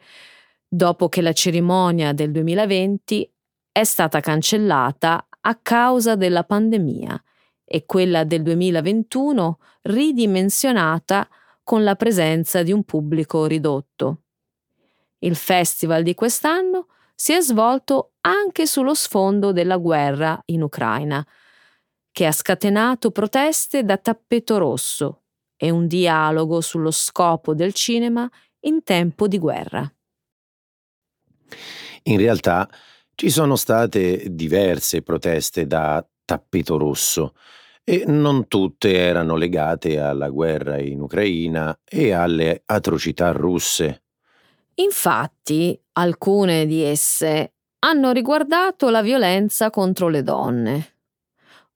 dopo 0.67 1.09
che 1.09 1.21
la 1.21 1.33
cerimonia 1.33 2.13
del 2.13 2.31
2020 2.31 3.31
è 3.71 3.85
stata 3.85 4.21
cancellata 4.21 5.27
a 5.41 5.59
causa 5.61 6.15
della 6.15 6.45
pandemia 6.45 7.23
e 7.65 7.85
quella 7.85 8.25
del 8.25 8.43
2021 8.43 9.59
ridimensionata 9.83 11.29
con 11.63 11.85
la 11.85 11.95
presenza 11.97 12.63
di 12.63 12.73
un 12.73 12.85
pubblico 12.85 13.47
ridotto. 13.47 14.23
Il 15.19 15.37
festival 15.37 16.03
di 16.03 16.15
quest'anno 16.15 16.87
si 17.15 17.33
è 17.33 17.41
svolto 17.41 18.13
anche 18.23 18.67
sullo 18.67 18.95
sfondo 18.95 19.53
della 19.53 19.77
guerra 19.77 20.41
in 20.47 20.63
Ucraina, 20.63 21.25
che 22.13 22.27
ha 22.27 22.33
scatenato 22.33 23.11
proteste 23.11 23.83
da 23.85 23.97
tappeto 23.97 24.59
rosso 24.59 25.23
e 25.57 25.71
un 25.71 25.87
dialogo 25.87 26.61
sullo 26.61 26.91
scopo 26.91 27.55
del 27.55 27.73
cinema 27.73 28.31
in 28.61 28.83
tempo 28.85 29.27
di 29.27 29.39
guerra. 29.39 29.93
In 32.05 32.19
realtà 32.19 32.69
ci 33.15 33.31
sono 33.31 33.57
state 33.57 34.27
diverse 34.31 35.03
proteste 35.03 35.67
da 35.67 36.07
tappeto 36.25 36.77
rosso 36.77 37.35
e 37.85 38.05
non 38.07 38.47
tutte 38.49 38.95
erano 38.95 39.37
legate 39.37 39.99
alla 39.99 40.29
guerra 40.29 40.79
in 40.79 41.01
Ucraina 41.01 41.79
e 41.85 42.13
alle 42.13 42.63
atrocità 42.67 43.33
russe. 43.33 44.03
Infatti, 44.75 45.79
alcune 45.93 46.67
di 46.67 46.83
esse 46.83 47.55
hanno 47.81 48.13
riguardato 48.13 48.89
la 48.91 49.03
violenza 49.03 49.71
contro 49.71 50.09
le 50.09 50.23
donne, 50.23 50.92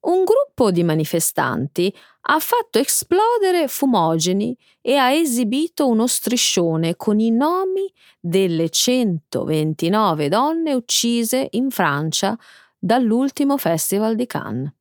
un 0.07 0.25
gruppo 0.25 0.71
di 0.71 0.83
manifestanti 0.83 1.95
ha 2.29 2.39
fatto 2.39 2.79
esplodere 2.79 3.69
fumogeni 3.69 4.57
e 4.81 4.97
ha 4.97 5.11
esibito 5.13 5.89
uno 5.89 6.07
striscione 6.07 6.97
con 6.97 7.21
i 7.21 7.31
nomi 7.31 7.93
delle 8.21 8.69
129 8.69 10.29
donne 10.29 10.75
uccise 10.75 11.49
in 11.53 11.71
Francia 11.71 12.37
dall'ultimo 12.79 13.57
Festival 13.57 14.15
di 14.15 14.27
Cannes. 14.27 14.73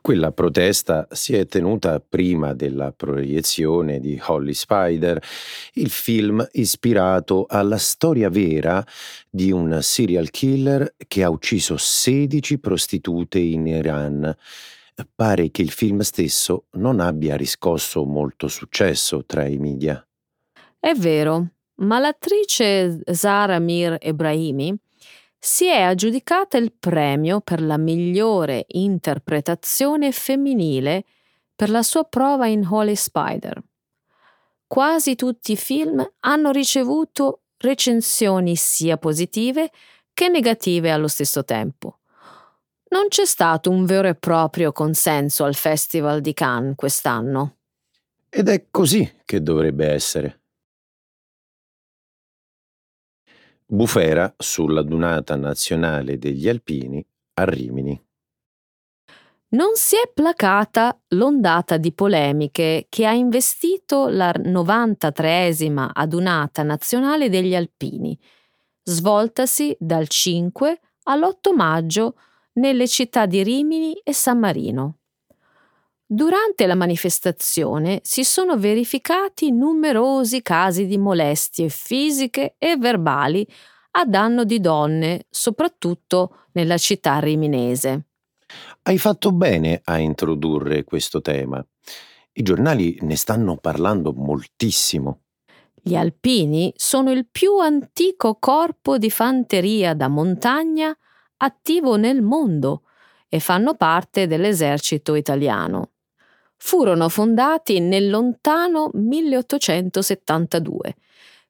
Quella 0.00 0.32
protesta 0.32 1.06
si 1.10 1.34
è 1.34 1.46
tenuta 1.46 2.00
prima 2.00 2.54
della 2.54 2.92
proiezione 2.92 3.98
di 4.00 4.20
Holly 4.24 4.54
Spider, 4.54 5.22
il 5.74 5.90
film 5.90 6.46
ispirato 6.52 7.46
alla 7.48 7.76
storia 7.76 8.28
vera 8.28 8.84
di 9.28 9.50
un 9.50 9.78
serial 9.82 10.30
killer 10.30 10.94
che 11.06 11.22
ha 11.22 11.30
ucciso 11.30 11.76
16 11.76 12.58
prostitute 12.58 13.38
in 13.38 13.66
Iran. 13.66 14.34
Pare 15.14 15.50
che 15.50 15.62
il 15.62 15.70
film 15.70 16.00
stesso 16.00 16.64
non 16.72 17.00
abbia 17.00 17.36
riscosso 17.36 18.04
molto 18.04 18.48
successo 18.48 19.24
tra 19.24 19.46
i 19.46 19.58
media. 19.58 20.04
È 20.78 20.92
vero, 20.94 21.50
ma 21.76 21.98
l'attrice 21.98 23.00
Zara 23.12 23.58
Mir 23.58 23.96
Ebrahimi 24.00 24.76
si 25.38 25.66
è 25.66 25.80
aggiudicata 25.80 26.56
il 26.56 26.72
premio 26.72 27.40
per 27.40 27.62
la 27.62 27.78
migliore 27.78 28.64
interpretazione 28.68 30.12
femminile 30.12 31.04
per 31.54 31.70
la 31.70 31.82
sua 31.82 32.04
prova 32.04 32.46
in 32.46 32.66
Holy 32.68 32.96
Spider. 32.96 33.62
Quasi 34.66 35.14
tutti 35.14 35.52
i 35.52 35.56
film 35.56 36.06
hanno 36.20 36.50
ricevuto 36.50 37.42
recensioni 37.58 38.54
sia 38.56 38.96
positive 38.96 39.70
che 40.12 40.28
negative 40.28 40.90
allo 40.90 41.08
stesso 41.08 41.44
tempo. 41.44 41.98
Non 42.90 43.08
c'è 43.08 43.24
stato 43.24 43.70
un 43.70 43.84
vero 43.84 44.08
e 44.08 44.14
proprio 44.14 44.72
consenso 44.72 45.44
al 45.44 45.54
Festival 45.54 46.20
di 46.20 46.32
Cannes 46.32 46.74
quest'anno. 46.74 47.56
Ed 48.28 48.48
è 48.48 48.66
così 48.70 49.20
che 49.24 49.42
dovrebbe 49.42 49.86
essere. 49.88 50.37
Bufera 53.70 54.34
sulla 54.38 54.80
Dunata 54.80 55.36
Nazionale 55.36 56.16
degli 56.16 56.48
Alpini 56.48 57.06
a 57.34 57.44
Rimini. 57.44 58.02
Non 59.50 59.72
si 59.74 59.94
è 59.96 60.10
placata 60.10 60.98
l'ondata 61.08 61.76
di 61.76 61.92
polemiche 61.92 62.86
che 62.88 63.04
ha 63.04 63.12
investito 63.12 64.08
la 64.08 64.30
93esima 64.30 65.90
adunata 65.92 66.62
nazionale 66.62 67.28
degli 67.28 67.54
Alpini, 67.54 68.18
svoltasi 68.84 69.76
dal 69.78 70.08
5 70.08 70.80
all'8 71.02 71.54
maggio 71.54 72.14
nelle 72.54 72.88
città 72.88 73.26
di 73.26 73.42
Rimini 73.42 73.92
e 74.02 74.14
San 74.14 74.38
Marino. 74.38 75.00
Durante 76.10 76.64
la 76.64 76.74
manifestazione 76.74 78.00
si 78.02 78.24
sono 78.24 78.56
verificati 78.56 79.52
numerosi 79.52 80.40
casi 80.40 80.86
di 80.86 80.96
molestie 80.96 81.68
fisiche 81.68 82.54
e 82.56 82.78
verbali 82.78 83.46
a 83.90 84.06
danno 84.06 84.44
di 84.44 84.58
donne, 84.58 85.26
soprattutto 85.28 86.46
nella 86.52 86.78
città 86.78 87.18
riminese. 87.18 88.06
Hai 88.84 88.96
fatto 88.96 89.32
bene 89.32 89.82
a 89.84 89.98
introdurre 89.98 90.82
questo 90.82 91.20
tema. 91.20 91.62
I 92.32 92.42
giornali 92.42 92.96
ne 93.02 93.16
stanno 93.16 93.58
parlando 93.58 94.14
moltissimo. 94.14 95.24
Gli 95.74 95.94
alpini 95.94 96.72
sono 96.74 97.10
il 97.10 97.26
più 97.30 97.58
antico 97.58 98.38
corpo 98.40 98.96
di 98.96 99.10
fanteria 99.10 99.92
da 99.92 100.08
montagna 100.08 100.96
attivo 101.36 101.96
nel 101.96 102.22
mondo 102.22 102.84
e 103.28 103.40
fanno 103.40 103.74
parte 103.74 104.26
dell'esercito 104.26 105.14
italiano. 105.14 105.90
Furono 106.58 107.08
fondati 107.08 107.80
nel 107.80 108.10
lontano 108.10 108.90
1872 108.92 110.96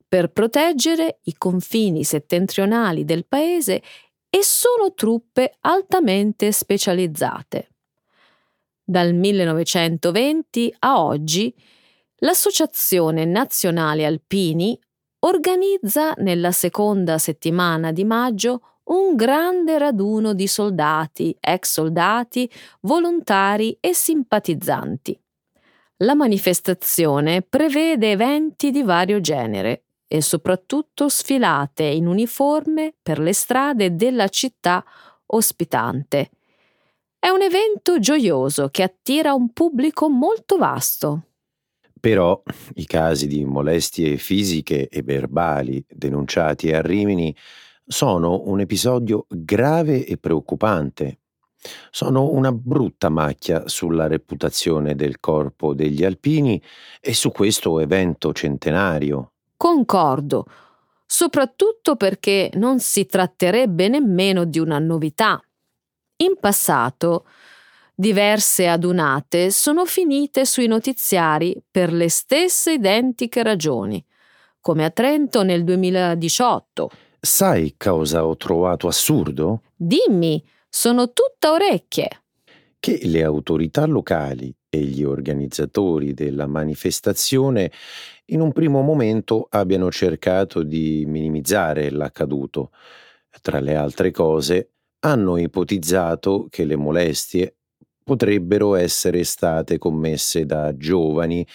per 0.06 0.30
proteggere 0.30 1.18
i 1.24 1.34
confini 1.36 2.04
settentrionali 2.04 3.04
del 3.04 3.26
paese 3.26 3.82
e 4.30 4.42
sono 4.42 4.94
truppe 4.94 5.56
altamente 5.60 6.52
specializzate. 6.52 7.70
Dal 8.84 9.14
1920 9.14 10.76
a 10.80 11.02
oggi 11.02 11.54
l'Associazione 12.20 13.24
Nazionale 13.24 14.06
Alpini 14.06 14.78
organizza 15.20 16.14
nella 16.18 16.52
seconda 16.52 17.18
settimana 17.18 17.92
di 17.92 18.04
maggio 18.04 18.77
un 18.88 19.16
grande 19.16 19.78
raduno 19.78 20.34
di 20.34 20.46
soldati, 20.46 21.36
ex 21.40 21.72
soldati, 21.72 22.50
volontari 22.80 23.76
e 23.80 23.94
simpatizzanti. 23.94 25.18
La 25.98 26.14
manifestazione 26.14 27.42
prevede 27.42 28.12
eventi 28.12 28.70
di 28.70 28.82
vario 28.82 29.20
genere, 29.20 29.82
e 30.08 30.22
soprattutto 30.22 31.08
sfilate 31.08 31.84
in 31.84 32.06
uniforme 32.06 32.94
per 33.00 33.18
le 33.18 33.34
strade 33.34 33.94
della 33.94 34.28
città 34.28 34.82
ospitante. 35.26 36.30
È 37.18 37.28
un 37.28 37.42
evento 37.42 37.98
gioioso 37.98 38.68
che 38.68 38.82
attira 38.82 39.34
un 39.34 39.52
pubblico 39.52 40.08
molto 40.08 40.56
vasto. 40.56 41.24
Però 42.00 42.40
i 42.76 42.86
casi 42.86 43.26
di 43.26 43.44
molestie 43.44 44.16
fisiche 44.16 44.88
e 44.88 45.02
verbali 45.02 45.84
denunciati 45.86 46.72
a 46.72 46.80
Rimini 46.80 47.34
sono 47.88 48.42
un 48.44 48.60
episodio 48.60 49.24
grave 49.28 50.04
e 50.04 50.18
preoccupante. 50.18 51.20
Sono 51.90 52.30
una 52.30 52.52
brutta 52.52 53.08
macchia 53.08 53.66
sulla 53.66 54.06
reputazione 54.06 54.94
del 54.94 55.18
corpo 55.18 55.74
degli 55.74 56.04
alpini 56.04 56.62
e 57.00 57.14
su 57.14 57.32
questo 57.32 57.80
evento 57.80 58.32
centenario. 58.32 59.32
Concordo, 59.56 60.44
soprattutto 61.06 61.96
perché 61.96 62.50
non 62.54 62.78
si 62.78 63.06
tratterebbe 63.06 63.88
nemmeno 63.88 64.44
di 64.44 64.58
una 64.58 64.78
novità. 64.78 65.42
In 66.16 66.36
passato 66.38 67.24
diverse 67.94 68.68
adunate 68.68 69.50
sono 69.50 69.86
finite 69.86 70.44
sui 70.44 70.66
notiziari 70.66 71.60
per 71.68 71.92
le 71.92 72.08
stesse 72.10 72.72
identiche 72.74 73.42
ragioni, 73.42 74.04
come 74.60 74.84
a 74.84 74.90
Trento 74.90 75.42
nel 75.42 75.64
2018. 75.64 76.90
Sai 77.20 77.74
cosa 77.76 78.24
ho 78.24 78.36
trovato 78.36 78.86
assurdo? 78.86 79.62
Dimmi, 79.74 80.42
sono 80.68 81.12
tutta 81.12 81.50
orecchie. 81.50 82.08
Che 82.78 83.00
le 83.02 83.24
autorità 83.24 83.86
locali 83.86 84.54
e 84.68 84.78
gli 84.82 85.02
organizzatori 85.02 86.14
della 86.14 86.46
manifestazione 86.46 87.72
in 88.26 88.40
un 88.40 88.52
primo 88.52 88.82
momento 88.82 89.48
abbiano 89.50 89.90
cercato 89.90 90.62
di 90.62 91.04
minimizzare 91.06 91.90
l'accaduto. 91.90 92.70
Tra 93.42 93.58
le 93.58 93.74
altre 93.74 94.12
cose, 94.12 94.70
hanno 95.00 95.38
ipotizzato 95.38 96.46
che 96.48 96.64
le 96.64 96.76
molestie 96.76 97.56
potrebbero 98.04 98.74
essere 98.74 99.24
state 99.24 99.78
commesse 99.78 100.46
da 100.46 100.76
giovani 100.76 101.46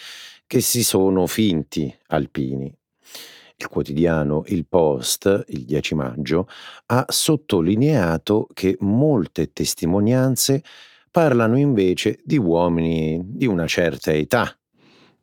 che 0.46 0.60
si 0.60 0.84
sono 0.84 1.26
finti 1.26 1.94
alpini. 2.08 2.72
Il 3.56 3.68
quotidiano 3.68 4.42
Il 4.46 4.66
Post, 4.66 5.44
il 5.48 5.64
10 5.64 5.94
maggio, 5.94 6.48
ha 6.86 7.04
sottolineato 7.08 8.48
che 8.52 8.76
molte 8.80 9.52
testimonianze 9.52 10.62
parlano 11.10 11.56
invece 11.56 12.18
di 12.24 12.36
uomini 12.36 13.20
di 13.24 13.46
una 13.46 13.66
certa 13.66 14.12
età. 14.12 14.52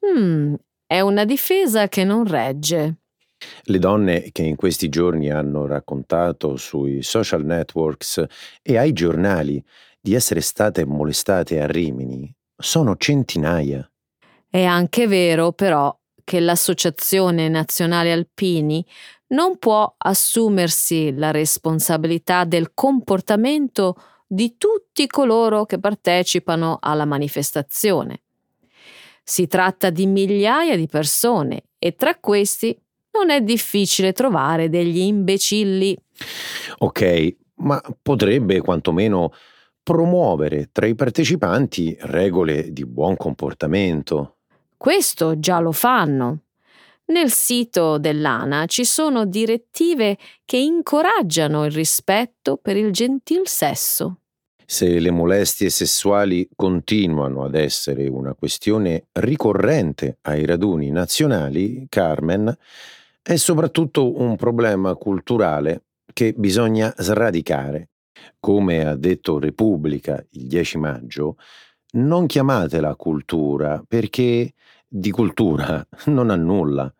Mm, 0.05 0.53
è 0.85 1.01
una 1.01 1.25
difesa 1.25 1.87
che 1.89 2.03
non 2.03 2.25
regge. 2.25 2.95
Le 3.63 3.79
donne 3.79 4.29
che 4.31 4.43
in 4.43 4.55
questi 4.55 4.87
giorni 4.87 5.29
hanno 5.29 5.65
raccontato 5.65 6.55
sui 6.55 7.01
social 7.01 7.43
networks 7.43 8.23
e 8.61 8.77
ai 8.77 8.93
giornali 8.93 9.63
di 9.99 10.13
essere 10.13 10.41
state 10.41 10.85
molestate 10.85 11.61
a 11.61 11.67
Rimini 11.67 12.33
sono 12.55 12.95
centinaia. 12.95 13.89
È 14.49 14.63
anche 14.63 15.07
vero, 15.07 15.51
però, 15.51 15.95
che 16.31 16.39
l'Associazione 16.39 17.49
Nazionale 17.49 18.13
Alpini 18.13 18.85
non 19.31 19.57
può 19.57 19.93
assumersi 19.97 21.13
la 21.13 21.29
responsabilità 21.29 22.45
del 22.45 22.71
comportamento 22.73 24.01
di 24.25 24.55
tutti 24.57 25.07
coloro 25.07 25.65
che 25.65 25.77
partecipano 25.77 26.77
alla 26.79 27.03
manifestazione. 27.03 28.21
Si 29.25 29.47
tratta 29.47 29.89
di 29.89 30.05
migliaia 30.05 30.77
di 30.77 30.87
persone 30.87 31.63
e 31.77 31.95
tra 31.95 32.15
questi 32.15 32.81
non 33.11 33.29
è 33.29 33.41
difficile 33.41 34.13
trovare 34.13 34.69
degli 34.69 34.99
imbecilli. 34.99 35.97
Ok, 36.77 37.35
ma 37.55 37.81
potrebbe 38.01 38.61
quantomeno 38.61 39.33
promuovere 39.83 40.69
tra 40.71 40.85
i 40.85 40.95
partecipanti 40.95 41.97
regole 41.99 42.71
di 42.71 42.85
buon 42.85 43.17
comportamento. 43.17 44.37
Questo 44.81 45.37
già 45.37 45.59
lo 45.59 45.71
fanno. 45.71 46.45
Nel 47.11 47.29
sito 47.29 47.99
dell'ANA 47.99 48.65
ci 48.65 48.83
sono 48.83 49.27
direttive 49.27 50.17
che 50.43 50.57
incoraggiano 50.57 51.65
il 51.65 51.71
rispetto 51.71 52.57
per 52.57 52.77
il 52.77 52.91
gentil 52.91 53.41
sesso. 53.45 54.21
Se 54.65 54.97
le 54.97 55.11
molestie 55.11 55.69
sessuali 55.69 56.49
continuano 56.55 57.43
ad 57.43 57.53
essere 57.53 58.07
una 58.07 58.33
questione 58.33 59.05
ricorrente 59.11 60.17
ai 60.21 60.47
raduni 60.47 60.89
nazionali, 60.89 61.85
Carmen, 61.87 62.51
è 63.21 63.35
soprattutto 63.35 64.19
un 64.19 64.35
problema 64.35 64.95
culturale 64.95 65.83
che 66.11 66.33
bisogna 66.35 66.91
sradicare. 66.97 67.89
Come 68.39 68.83
ha 68.83 68.95
detto 68.95 69.37
Repubblica 69.37 70.25
il 70.31 70.47
10 70.47 70.77
maggio, 70.79 71.37
non 71.91 72.25
chiamatela 72.25 72.95
cultura 72.95 73.83
perché 73.87 74.53
di 74.87 75.11
cultura 75.11 75.85
non 76.07 76.29
ha 76.29 76.35
nulla, 76.35 76.93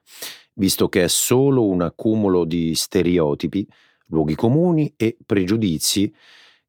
visto 0.55 0.89
che 0.89 1.03
è 1.03 1.07
solo 1.07 1.65
un 1.67 1.81
accumulo 1.81 2.45
di 2.45 2.73
stereotipi, 2.75 3.67
luoghi 4.07 4.35
comuni 4.35 4.93
e 4.97 5.17
pregiudizi 5.25 6.13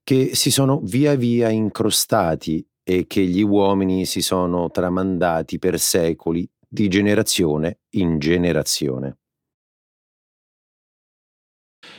che 0.05 0.35
si 0.35 0.51
sono 0.51 0.81
via 0.83 1.15
via 1.15 1.49
incrostati 1.49 2.67
e 2.83 3.07
che 3.07 3.23
gli 3.23 3.43
uomini 3.43 4.05
si 4.05 4.21
sono 4.21 4.71
tramandati 4.71 5.59
per 5.59 5.79
secoli 5.79 6.49
di 6.69 6.89
generazione 6.89 7.81
in 7.91 8.19
generazione. 8.19 9.19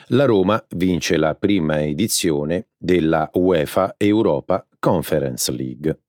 La 0.08 0.26
Roma 0.26 0.64
vince 0.76 1.18
la 1.18 1.36
prima 1.36 1.82
edizione 1.82 2.70
della 2.78 3.30
UEFA 3.34 3.96
Europa 3.98 4.68
Conference 4.80 5.52
League. 5.52 6.00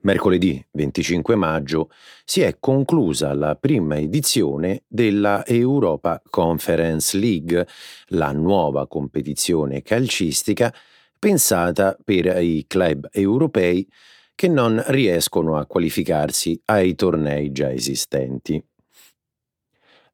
Mercoledì 0.00 0.64
25 0.72 1.34
maggio 1.34 1.90
si 2.24 2.40
è 2.40 2.58
conclusa 2.60 3.34
la 3.34 3.56
prima 3.56 3.96
edizione 3.98 4.84
della 4.86 5.44
Europa 5.44 6.22
Conference 6.30 7.18
League, 7.18 7.66
la 8.08 8.30
nuova 8.30 8.86
competizione 8.86 9.82
calcistica 9.82 10.72
pensata 11.18 11.96
per 12.02 12.40
i 12.40 12.64
club 12.68 13.08
europei 13.10 13.88
che 14.36 14.46
non 14.46 14.80
riescono 14.86 15.56
a 15.56 15.66
qualificarsi 15.66 16.60
ai 16.66 16.94
tornei 16.94 17.50
già 17.50 17.72
esistenti. 17.72 18.64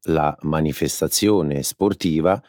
La 0.04 0.34
manifestazione 0.42 1.62
sportiva 1.62 2.42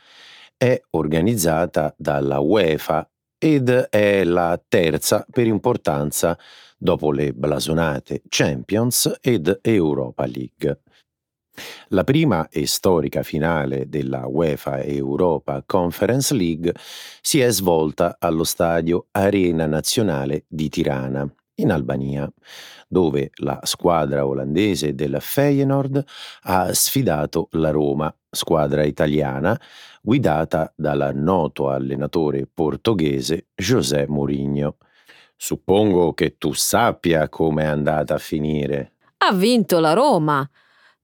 è 0.56 0.82
organizzata 0.92 1.94
dalla 1.98 2.40
UEFA 2.40 3.10
ed 3.38 3.70
è 3.70 4.24
la 4.24 4.62
terza 4.68 5.26
per 5.30 5.48
importanza 5.48 6.38
dopo 6.78 7.12
le 7.12 7.34
blasonate 7.34 8.22
Champions 8.28 9.18
ed 9.22 9.60
Europa 9.62 10.26
League. 10.26 10.82
La 11.90 12.04
prima 12.04 12.50
e 12.50 12.68
storica 12.68 13.24
finale 13.24 13.88
della 13.88 14.28
UEFA 14.28 14.84
Europa 14.84 15.64
Conference 15.66 16.34
League 16.34 16.74
si 17.22 17.40
è 17.40 17.50
svolta 17.50 18.18
allo 18.20 18.44
stadio 18.44 19.08
Arena 19.12 19.66
Nazionale 19.66 20.44
di 20.48 20.68
Tirana 20.68 21.34
in 21.56 21.72
Albania, 21.72 22.32
dove 22.88 23.32
la 23.36 23.60
squadra 23.64 24.26
olandese 24.26 24.94
del 24.94 25.18
Feyenoord 25.20 26.04
ha 26.44 26.74
sfidato 26.74 27.48
la 27.52 27.72
Roma, 27.72 28.14
squadra 28.30 28.84
italiana, 28.84 29.60
guidata 30.02 30.72
dal 30.76 31.12
noto 31.16 31.70
allenatore 31.70 32.48
portoghese 32.52 33.48
José 33.56 34.06
Mourinho. 34.08 34.78
Suppongo 35.36 36.14
che 36.14 36.38
tu 36.38 36.54
sappia 36.54 37.28
come 37.30 37.64
è 37.64 37.68
andata 37.68 38.16
a 38.16 38.20
finire. 38.20 38.94
Ha 39.18 39.34
vinto 39.34 39.80
la 39.80 39.94
Roma. 39.94 40.48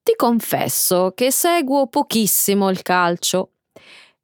Ti 0.04 0.16
confesso 0.16 1.12
che 1.14 1.32
seguo 1.32 1.88
pochissimo 1.88 2.70
il 2.70 2.82
calcio. 2.82 3.52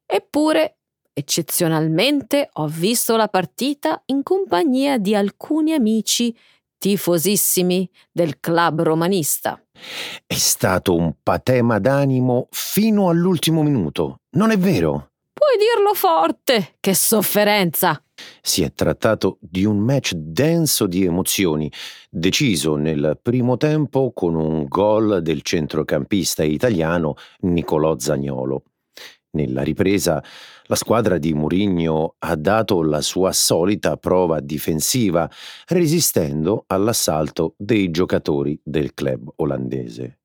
Eppure, 0.05 0.76
eccezionalmente, 1.17 2.49
ho 2.53 2.67
visto 2.67 3.15
la 3.15 3.27
partita 3.27 4.03
in 4.05 4.21
compagnia 4.21 4.99
di 4.99 5.15
alcuni 5.15 5.73
amici 5.73 6.35
tifosissimi 6.77 7.89
del 8.11 8.39
club 8.39 8.83
romanista. 8.83 9.59
È 10.27 10.35
stato 10.35 10.93
un 10.95 11.15
patema 11.23 11.79
d'animo 11.79 12.49
fino 12.51 13.09
all'ultimo 13.09 13.63
minuto, 13.63 14.19
non 14.35 14.51
è 14.51 14.59
vero? 14.59 15.09
Puoi 15.33 15.57
dirlo 15.57 15.95
forte, 15.95 16.75
che 16.79 16.93
sofferenza! 16.93 17.99
Si 18.39 18.61
è 18.61 18.71
trattato 18.73 19.39
di 19.41 19.65
un 19.65 19.79
match 19.79 20.13
denso 20.13 20.85
di 20.85 21.03
emozioni, 21.03 21.71
deciso 22.11 22.75
nel 22.75 23.17
primo 23.19 23.57
tempo 23.57 24.11
con 24.13 24.35
un 24.35 24.65
gol 24.65 25.21
del 25.23 25.41
centrocampista 25.41 26.43
italiano 26.43 27.15
Nicolò 27.39 27.97
Zagnolo. 27.97 28.63
Nella 29.31 29.61
ripresa 29.61 30.23
la 30.67 30.75
squadra 30.75 31.17
di 31.17 31.33
Mourinho 31.33 32.15
ha 32.19 32.35
dato 32.35 32.83
la 32.83 33.01
sua 33.01 33.31
solita 33.31 33.97
prova 33.97 34.39
difensiva, 34.39 35.29
resistendo 35.67 36.65
all'assalto 36.67 37.55
dei 37.57 37.89
giocatori 37.89 38.59
del 38.63 38.93
club 38.93 39.31
olandese. 39.37 40.19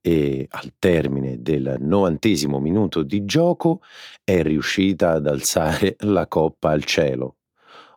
E 0.00 0.46
al 0.50 0.72
termine 0.78 1.42
del 1.42 1.76
novantesimo 1.78 2.58
minuto 2.58 3.02
di 3.02 3.24
gioco 3.24 3.82
è 4.24 4.42
riuscita 4.42 5.12
ad 5.12 5.26
alzare 5.26 5.96
la 6.00 6.26
coppa 6.26 6.70
al 6.70 6.84
cielo. 6.84 7.36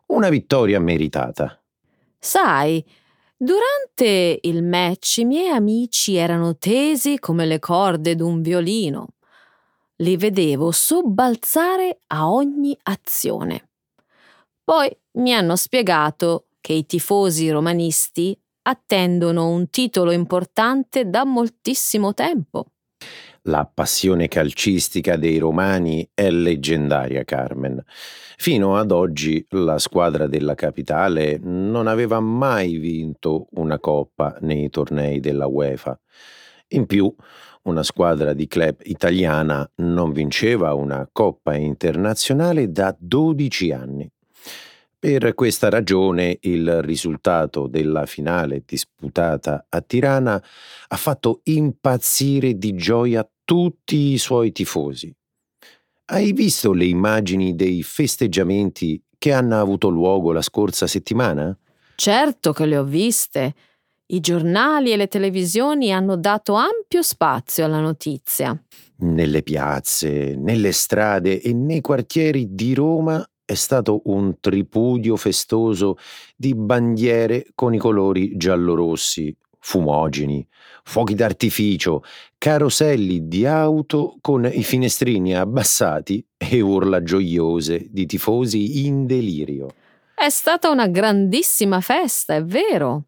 Una 0.06 0.28
vittoria 0.28 0.78
meritata. 0.78 1.60
Sai, 2.18 2.84
durante 3.36 4.38
il 4.42 4.62
match 4.62 5.16
i 5.18 5.24
miei 5.24 5.48
amici 5.48 6.14
erano 6.14 6.56
tesi 6.56 7.18
come 7.18 7.44
le 7.44 7.58
corde 7.58 8.14
d'un 8.14 8.40
violino 8.40 9.15
li 9.96 10.16
vedevo 10.16 10.70
sobbalzare 10.70 11.98
a 12.08 12.30
ogni 12.30 12.76
azione. 12.84 13.70
Poi 14.62 14.90
mi 15.12 15.32
hanno 15.32 15.56
spiegato 15.56 16.48
che 16.60 16.72
i 16.72 16.86
tifosi 16.86 17.50
romanisti 17.50 18.38
attendono 18.62 19.48
un 19.48 19.70
titolo 19.70 20.10
importante 20.10 21.08
da 21.08 21.24
moltissimo 21.24 22.12
tempo. 22.14 22.72
La 23.42 23.70
passione 23.72 24.26
calcistica 24.26 25.16
dei 25.16 25.38
romani 25.38 26.08
è 26.12 26.30
leggendaria, 26.30 27.22
Carmen. 27.22 27.80
Fino 28.36 28.76
ad 28.76 28.90
oggi 28.90 29.46
la 29.50 29.78
squadra 29.78 30.26
della 30.26 30.56
capitale 30.56 31.38
non 31.40 31.86
aveva 31.86 32.18
mai 32.18 32.76
vinto 32.78 33.46
una 33.52 33.78
coppa 33.78 34.36
nei 34.40 34.68
tornei 34.68 35.20
della 35.20 35.46
UEFA. 35.46 35.96
In 36.70 36.86
più, 36.86 37.14
una 37.66 37.82
squadra 37.82 38.32
di 38.32 38.46
club 38.46 38.80
italiana 38.84 39.68
non 39.76 40.12
vinceva 40.12 40.72
una 40.74 41.08
coppa 41.10 41.54
internazionale 41.54 42.70
da 42.70 42.94
12 42.98 43.72
anni. 43.72 44.10
Per 44.98 45.34
questa 45.34 45.68
ragione 45.68 46.38
il 46.42 46.82
risultato 46.82 47.66
della 47.66 48.06
finale 48.06 48.62
disputata 48.64 49.66
a 49.68 49.80
Tirana 49.80 50.42
ha 50.88 50.96
fatto 50.96 51.40
impazzire 51.44 52.56
di 52.56 52.74
gioia 52.74 53.28
tutti 53.44 54.12
i 54.12 54.18
suoi 54.18 54.52
tifosi. 54.52 55.14
Hai 56.06 56.32
visto 56.32 56.72
le 56.72 56.86
immagini 56.86 57.54
dei 57.54 57.82
festeggiamenti 57.82 59.02
che 59.18 59.32
hanno 59.32 59.60
avuto 59.60 59.88
luogo 59.88 60.32
la 60.32 60.42
scorsa 60.42 60.86
settimana? 60.86 61.56
Certo 61.96 62.52
che 62.52 62.66
le 62.66 62.76
ho 62.76 62.84
viste. 62.84 63.54
I 64.08 64.20
giornali 64.20 64.92
e 64.92 64.96
le 64.96 65.08
televisioni 65.08 65.92
hanno 65.92 66.16
dato 66.16 66.54
ampio 66.54 67.02
spazio 67.02 67.64
alla 67.64 67.80
notizia. 67.80 68.56
Nelle 68.98 69.42
piazze, 69.42 70.36
nelle 70.36 70.70
strade 70.70 71.40
e 71.40 71.52
nei 71.52 71.80
quartieri 71.80 72.54
di 72.54 72.72
Roma 72.72 73.28
è 73.44 73.54
stato 73.54 74.02
un 74.04 74.38
tripudio 74.38 75.16
festoso 75.16 75.96
di 76.36 76.54
bandiere 76.54 77.46
con 77.56 77.74
i 77.74 77.78
colori 77.78 78.36
giallorossi, 78.36 79.36
fumogeni, 79.58 80.46
fuochi 80.84 81.14
d'artificio, 81.14 82.04
caroselli 82.38 83.26
di 83.26 83.44
auto 83.44 84.18
con 84.20 84.48
i 84.50 84.62
finestrini 84.62 85.34
abbassati 85.34 86.24
e 86.36 86.60
urla 86.60 87.02
gioiose 87.02 87.88
di 87.90 88.06
tifosi 88.06 88.86
in 88.86 89.04
delirio. 89.04 89.66
È 90.14 90.28
stata 90.28 90.70
una 90.70 90.86
grandissima 90.86 91.80
festa, 91.80 92.36
è 92.36 92.44
vero. 92.44 93.06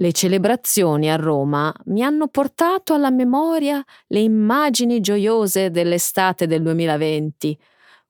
Le 0.00 0.12
celebrazioni 0.12 1.10
a 1.10 1.16
Roma 1.16 1.74
mi 1.86 2.04
hanno 2.04 2.28
portato 2.28 2.94
alla 2.94 3.10
memoria 3.10 3.84
le 4.06 4.20
immagini 4.20 5.00
gioiose 5.00 5.72
dell'estate 5.72 6.46
del 6.46 6.62
2020, 6.62 7.58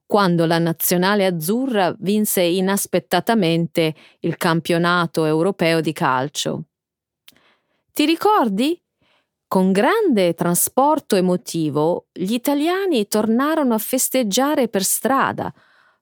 quando 0.05 0.45
la 0.45 0.59
nazionale 0.59 1.25
azzurra 1.25 1.95
vinse 1.97 2.43
inaspettatamente 2.43 3.95
il 4.19 4.37
campionato 4.37 5.25
europeo 5.25 5.81
di 5.81 5.91
calcio. 5.91 6.65
Ti 7.91 8.05
ricordi? 8.05 8.79
Con 9.47 9.71
grande 9.71 10.35
trasporto 10.35 11.15
emotivo, 11.15 12.09
gli 12.11 12.33
italiani 12.33 13.07
tornarono 13.07 13.73
a 13.73 13.79
festeggiare 13.79 14.67
per 14.67 14.83
strada 14.83 15.51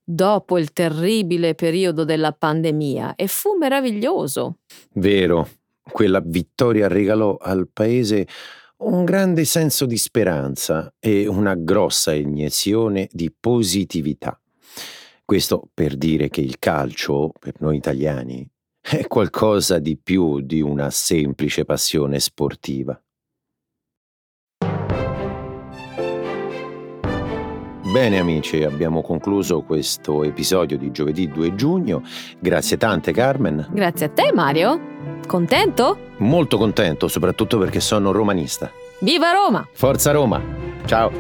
dopo 0.04 0.58
il 0.58 0.74
terribile 0.74 1.56
periodo 1.56 2.04
della 2.04 2.34
pandemia 2.34 3.16
e 3.16 3.28
fu 3.28 3.56
meraviglioso. 3.58 4.60
Vero, 4.94 5.48
quella 5.92 6.22
vittoria 6.24 6.88
regalò 6.88 7.38
al 7.38 7.68
paese 7.72 8.28
un 8.78 9.06
grande 9.06 9.46
senso 9.46 9.86
di 9.86 9.98
speranza 9.98 10.94
e 11.00 11.28
una 11.28 11.56
grossa 11.56 12.14
iniezione 12.14 13.08
di 13.12 13.34
positività. 13.38 14.40
Questo 15.26 15.68
per 15.74 15.98
dire 15.98 16.30
che 16.30 16.42
il 16.42 16.60
calcio, 16.60 17.32
per 17.38 17.56
noi 17.60 17.78
italiani, 17.78 18.48
è 18.80 19.06
qualcosa 19.08 19.80
di 19.80 19.98
più 19.98 20.40
di 20.42 20.62
una 20.62 20.90
semplice 20.90 21.66
passione 21.66 22.20
sportiva. 22.20 23.00
Bene 27.98 28.20
amici, 28.20 28.62
abbiamo 28.62 29.02
concluso 29.02 29.64
questo 29.64 30.24
episodio 30.24 30.78
di 30.78 30.92
giovedì 30.92 31.32
2 31.32 31.56
giugno. 31.56 32.04
Grazie 32.38 32.78
tante 32.78 33.12
Carmen. 33.12 33.70
Grazie 33.72 34.06
a 34.06 34.10
te 34.10 34.32
Mario. 34.32 34.80
Contento? 35.26 35.98
Molto 36.18 36.60
contento, 36.60 37.08
soprattutto 37.08 37.58
perché 37.58 37.80
sono 37.80 38.12
romanista. 38.12 38.72
Viva 39.00 39.32
Roma! 39.32 39.68
Forza 39.74 40.12
Roma! 40.12 40.40
Ciao! 40.86 41.12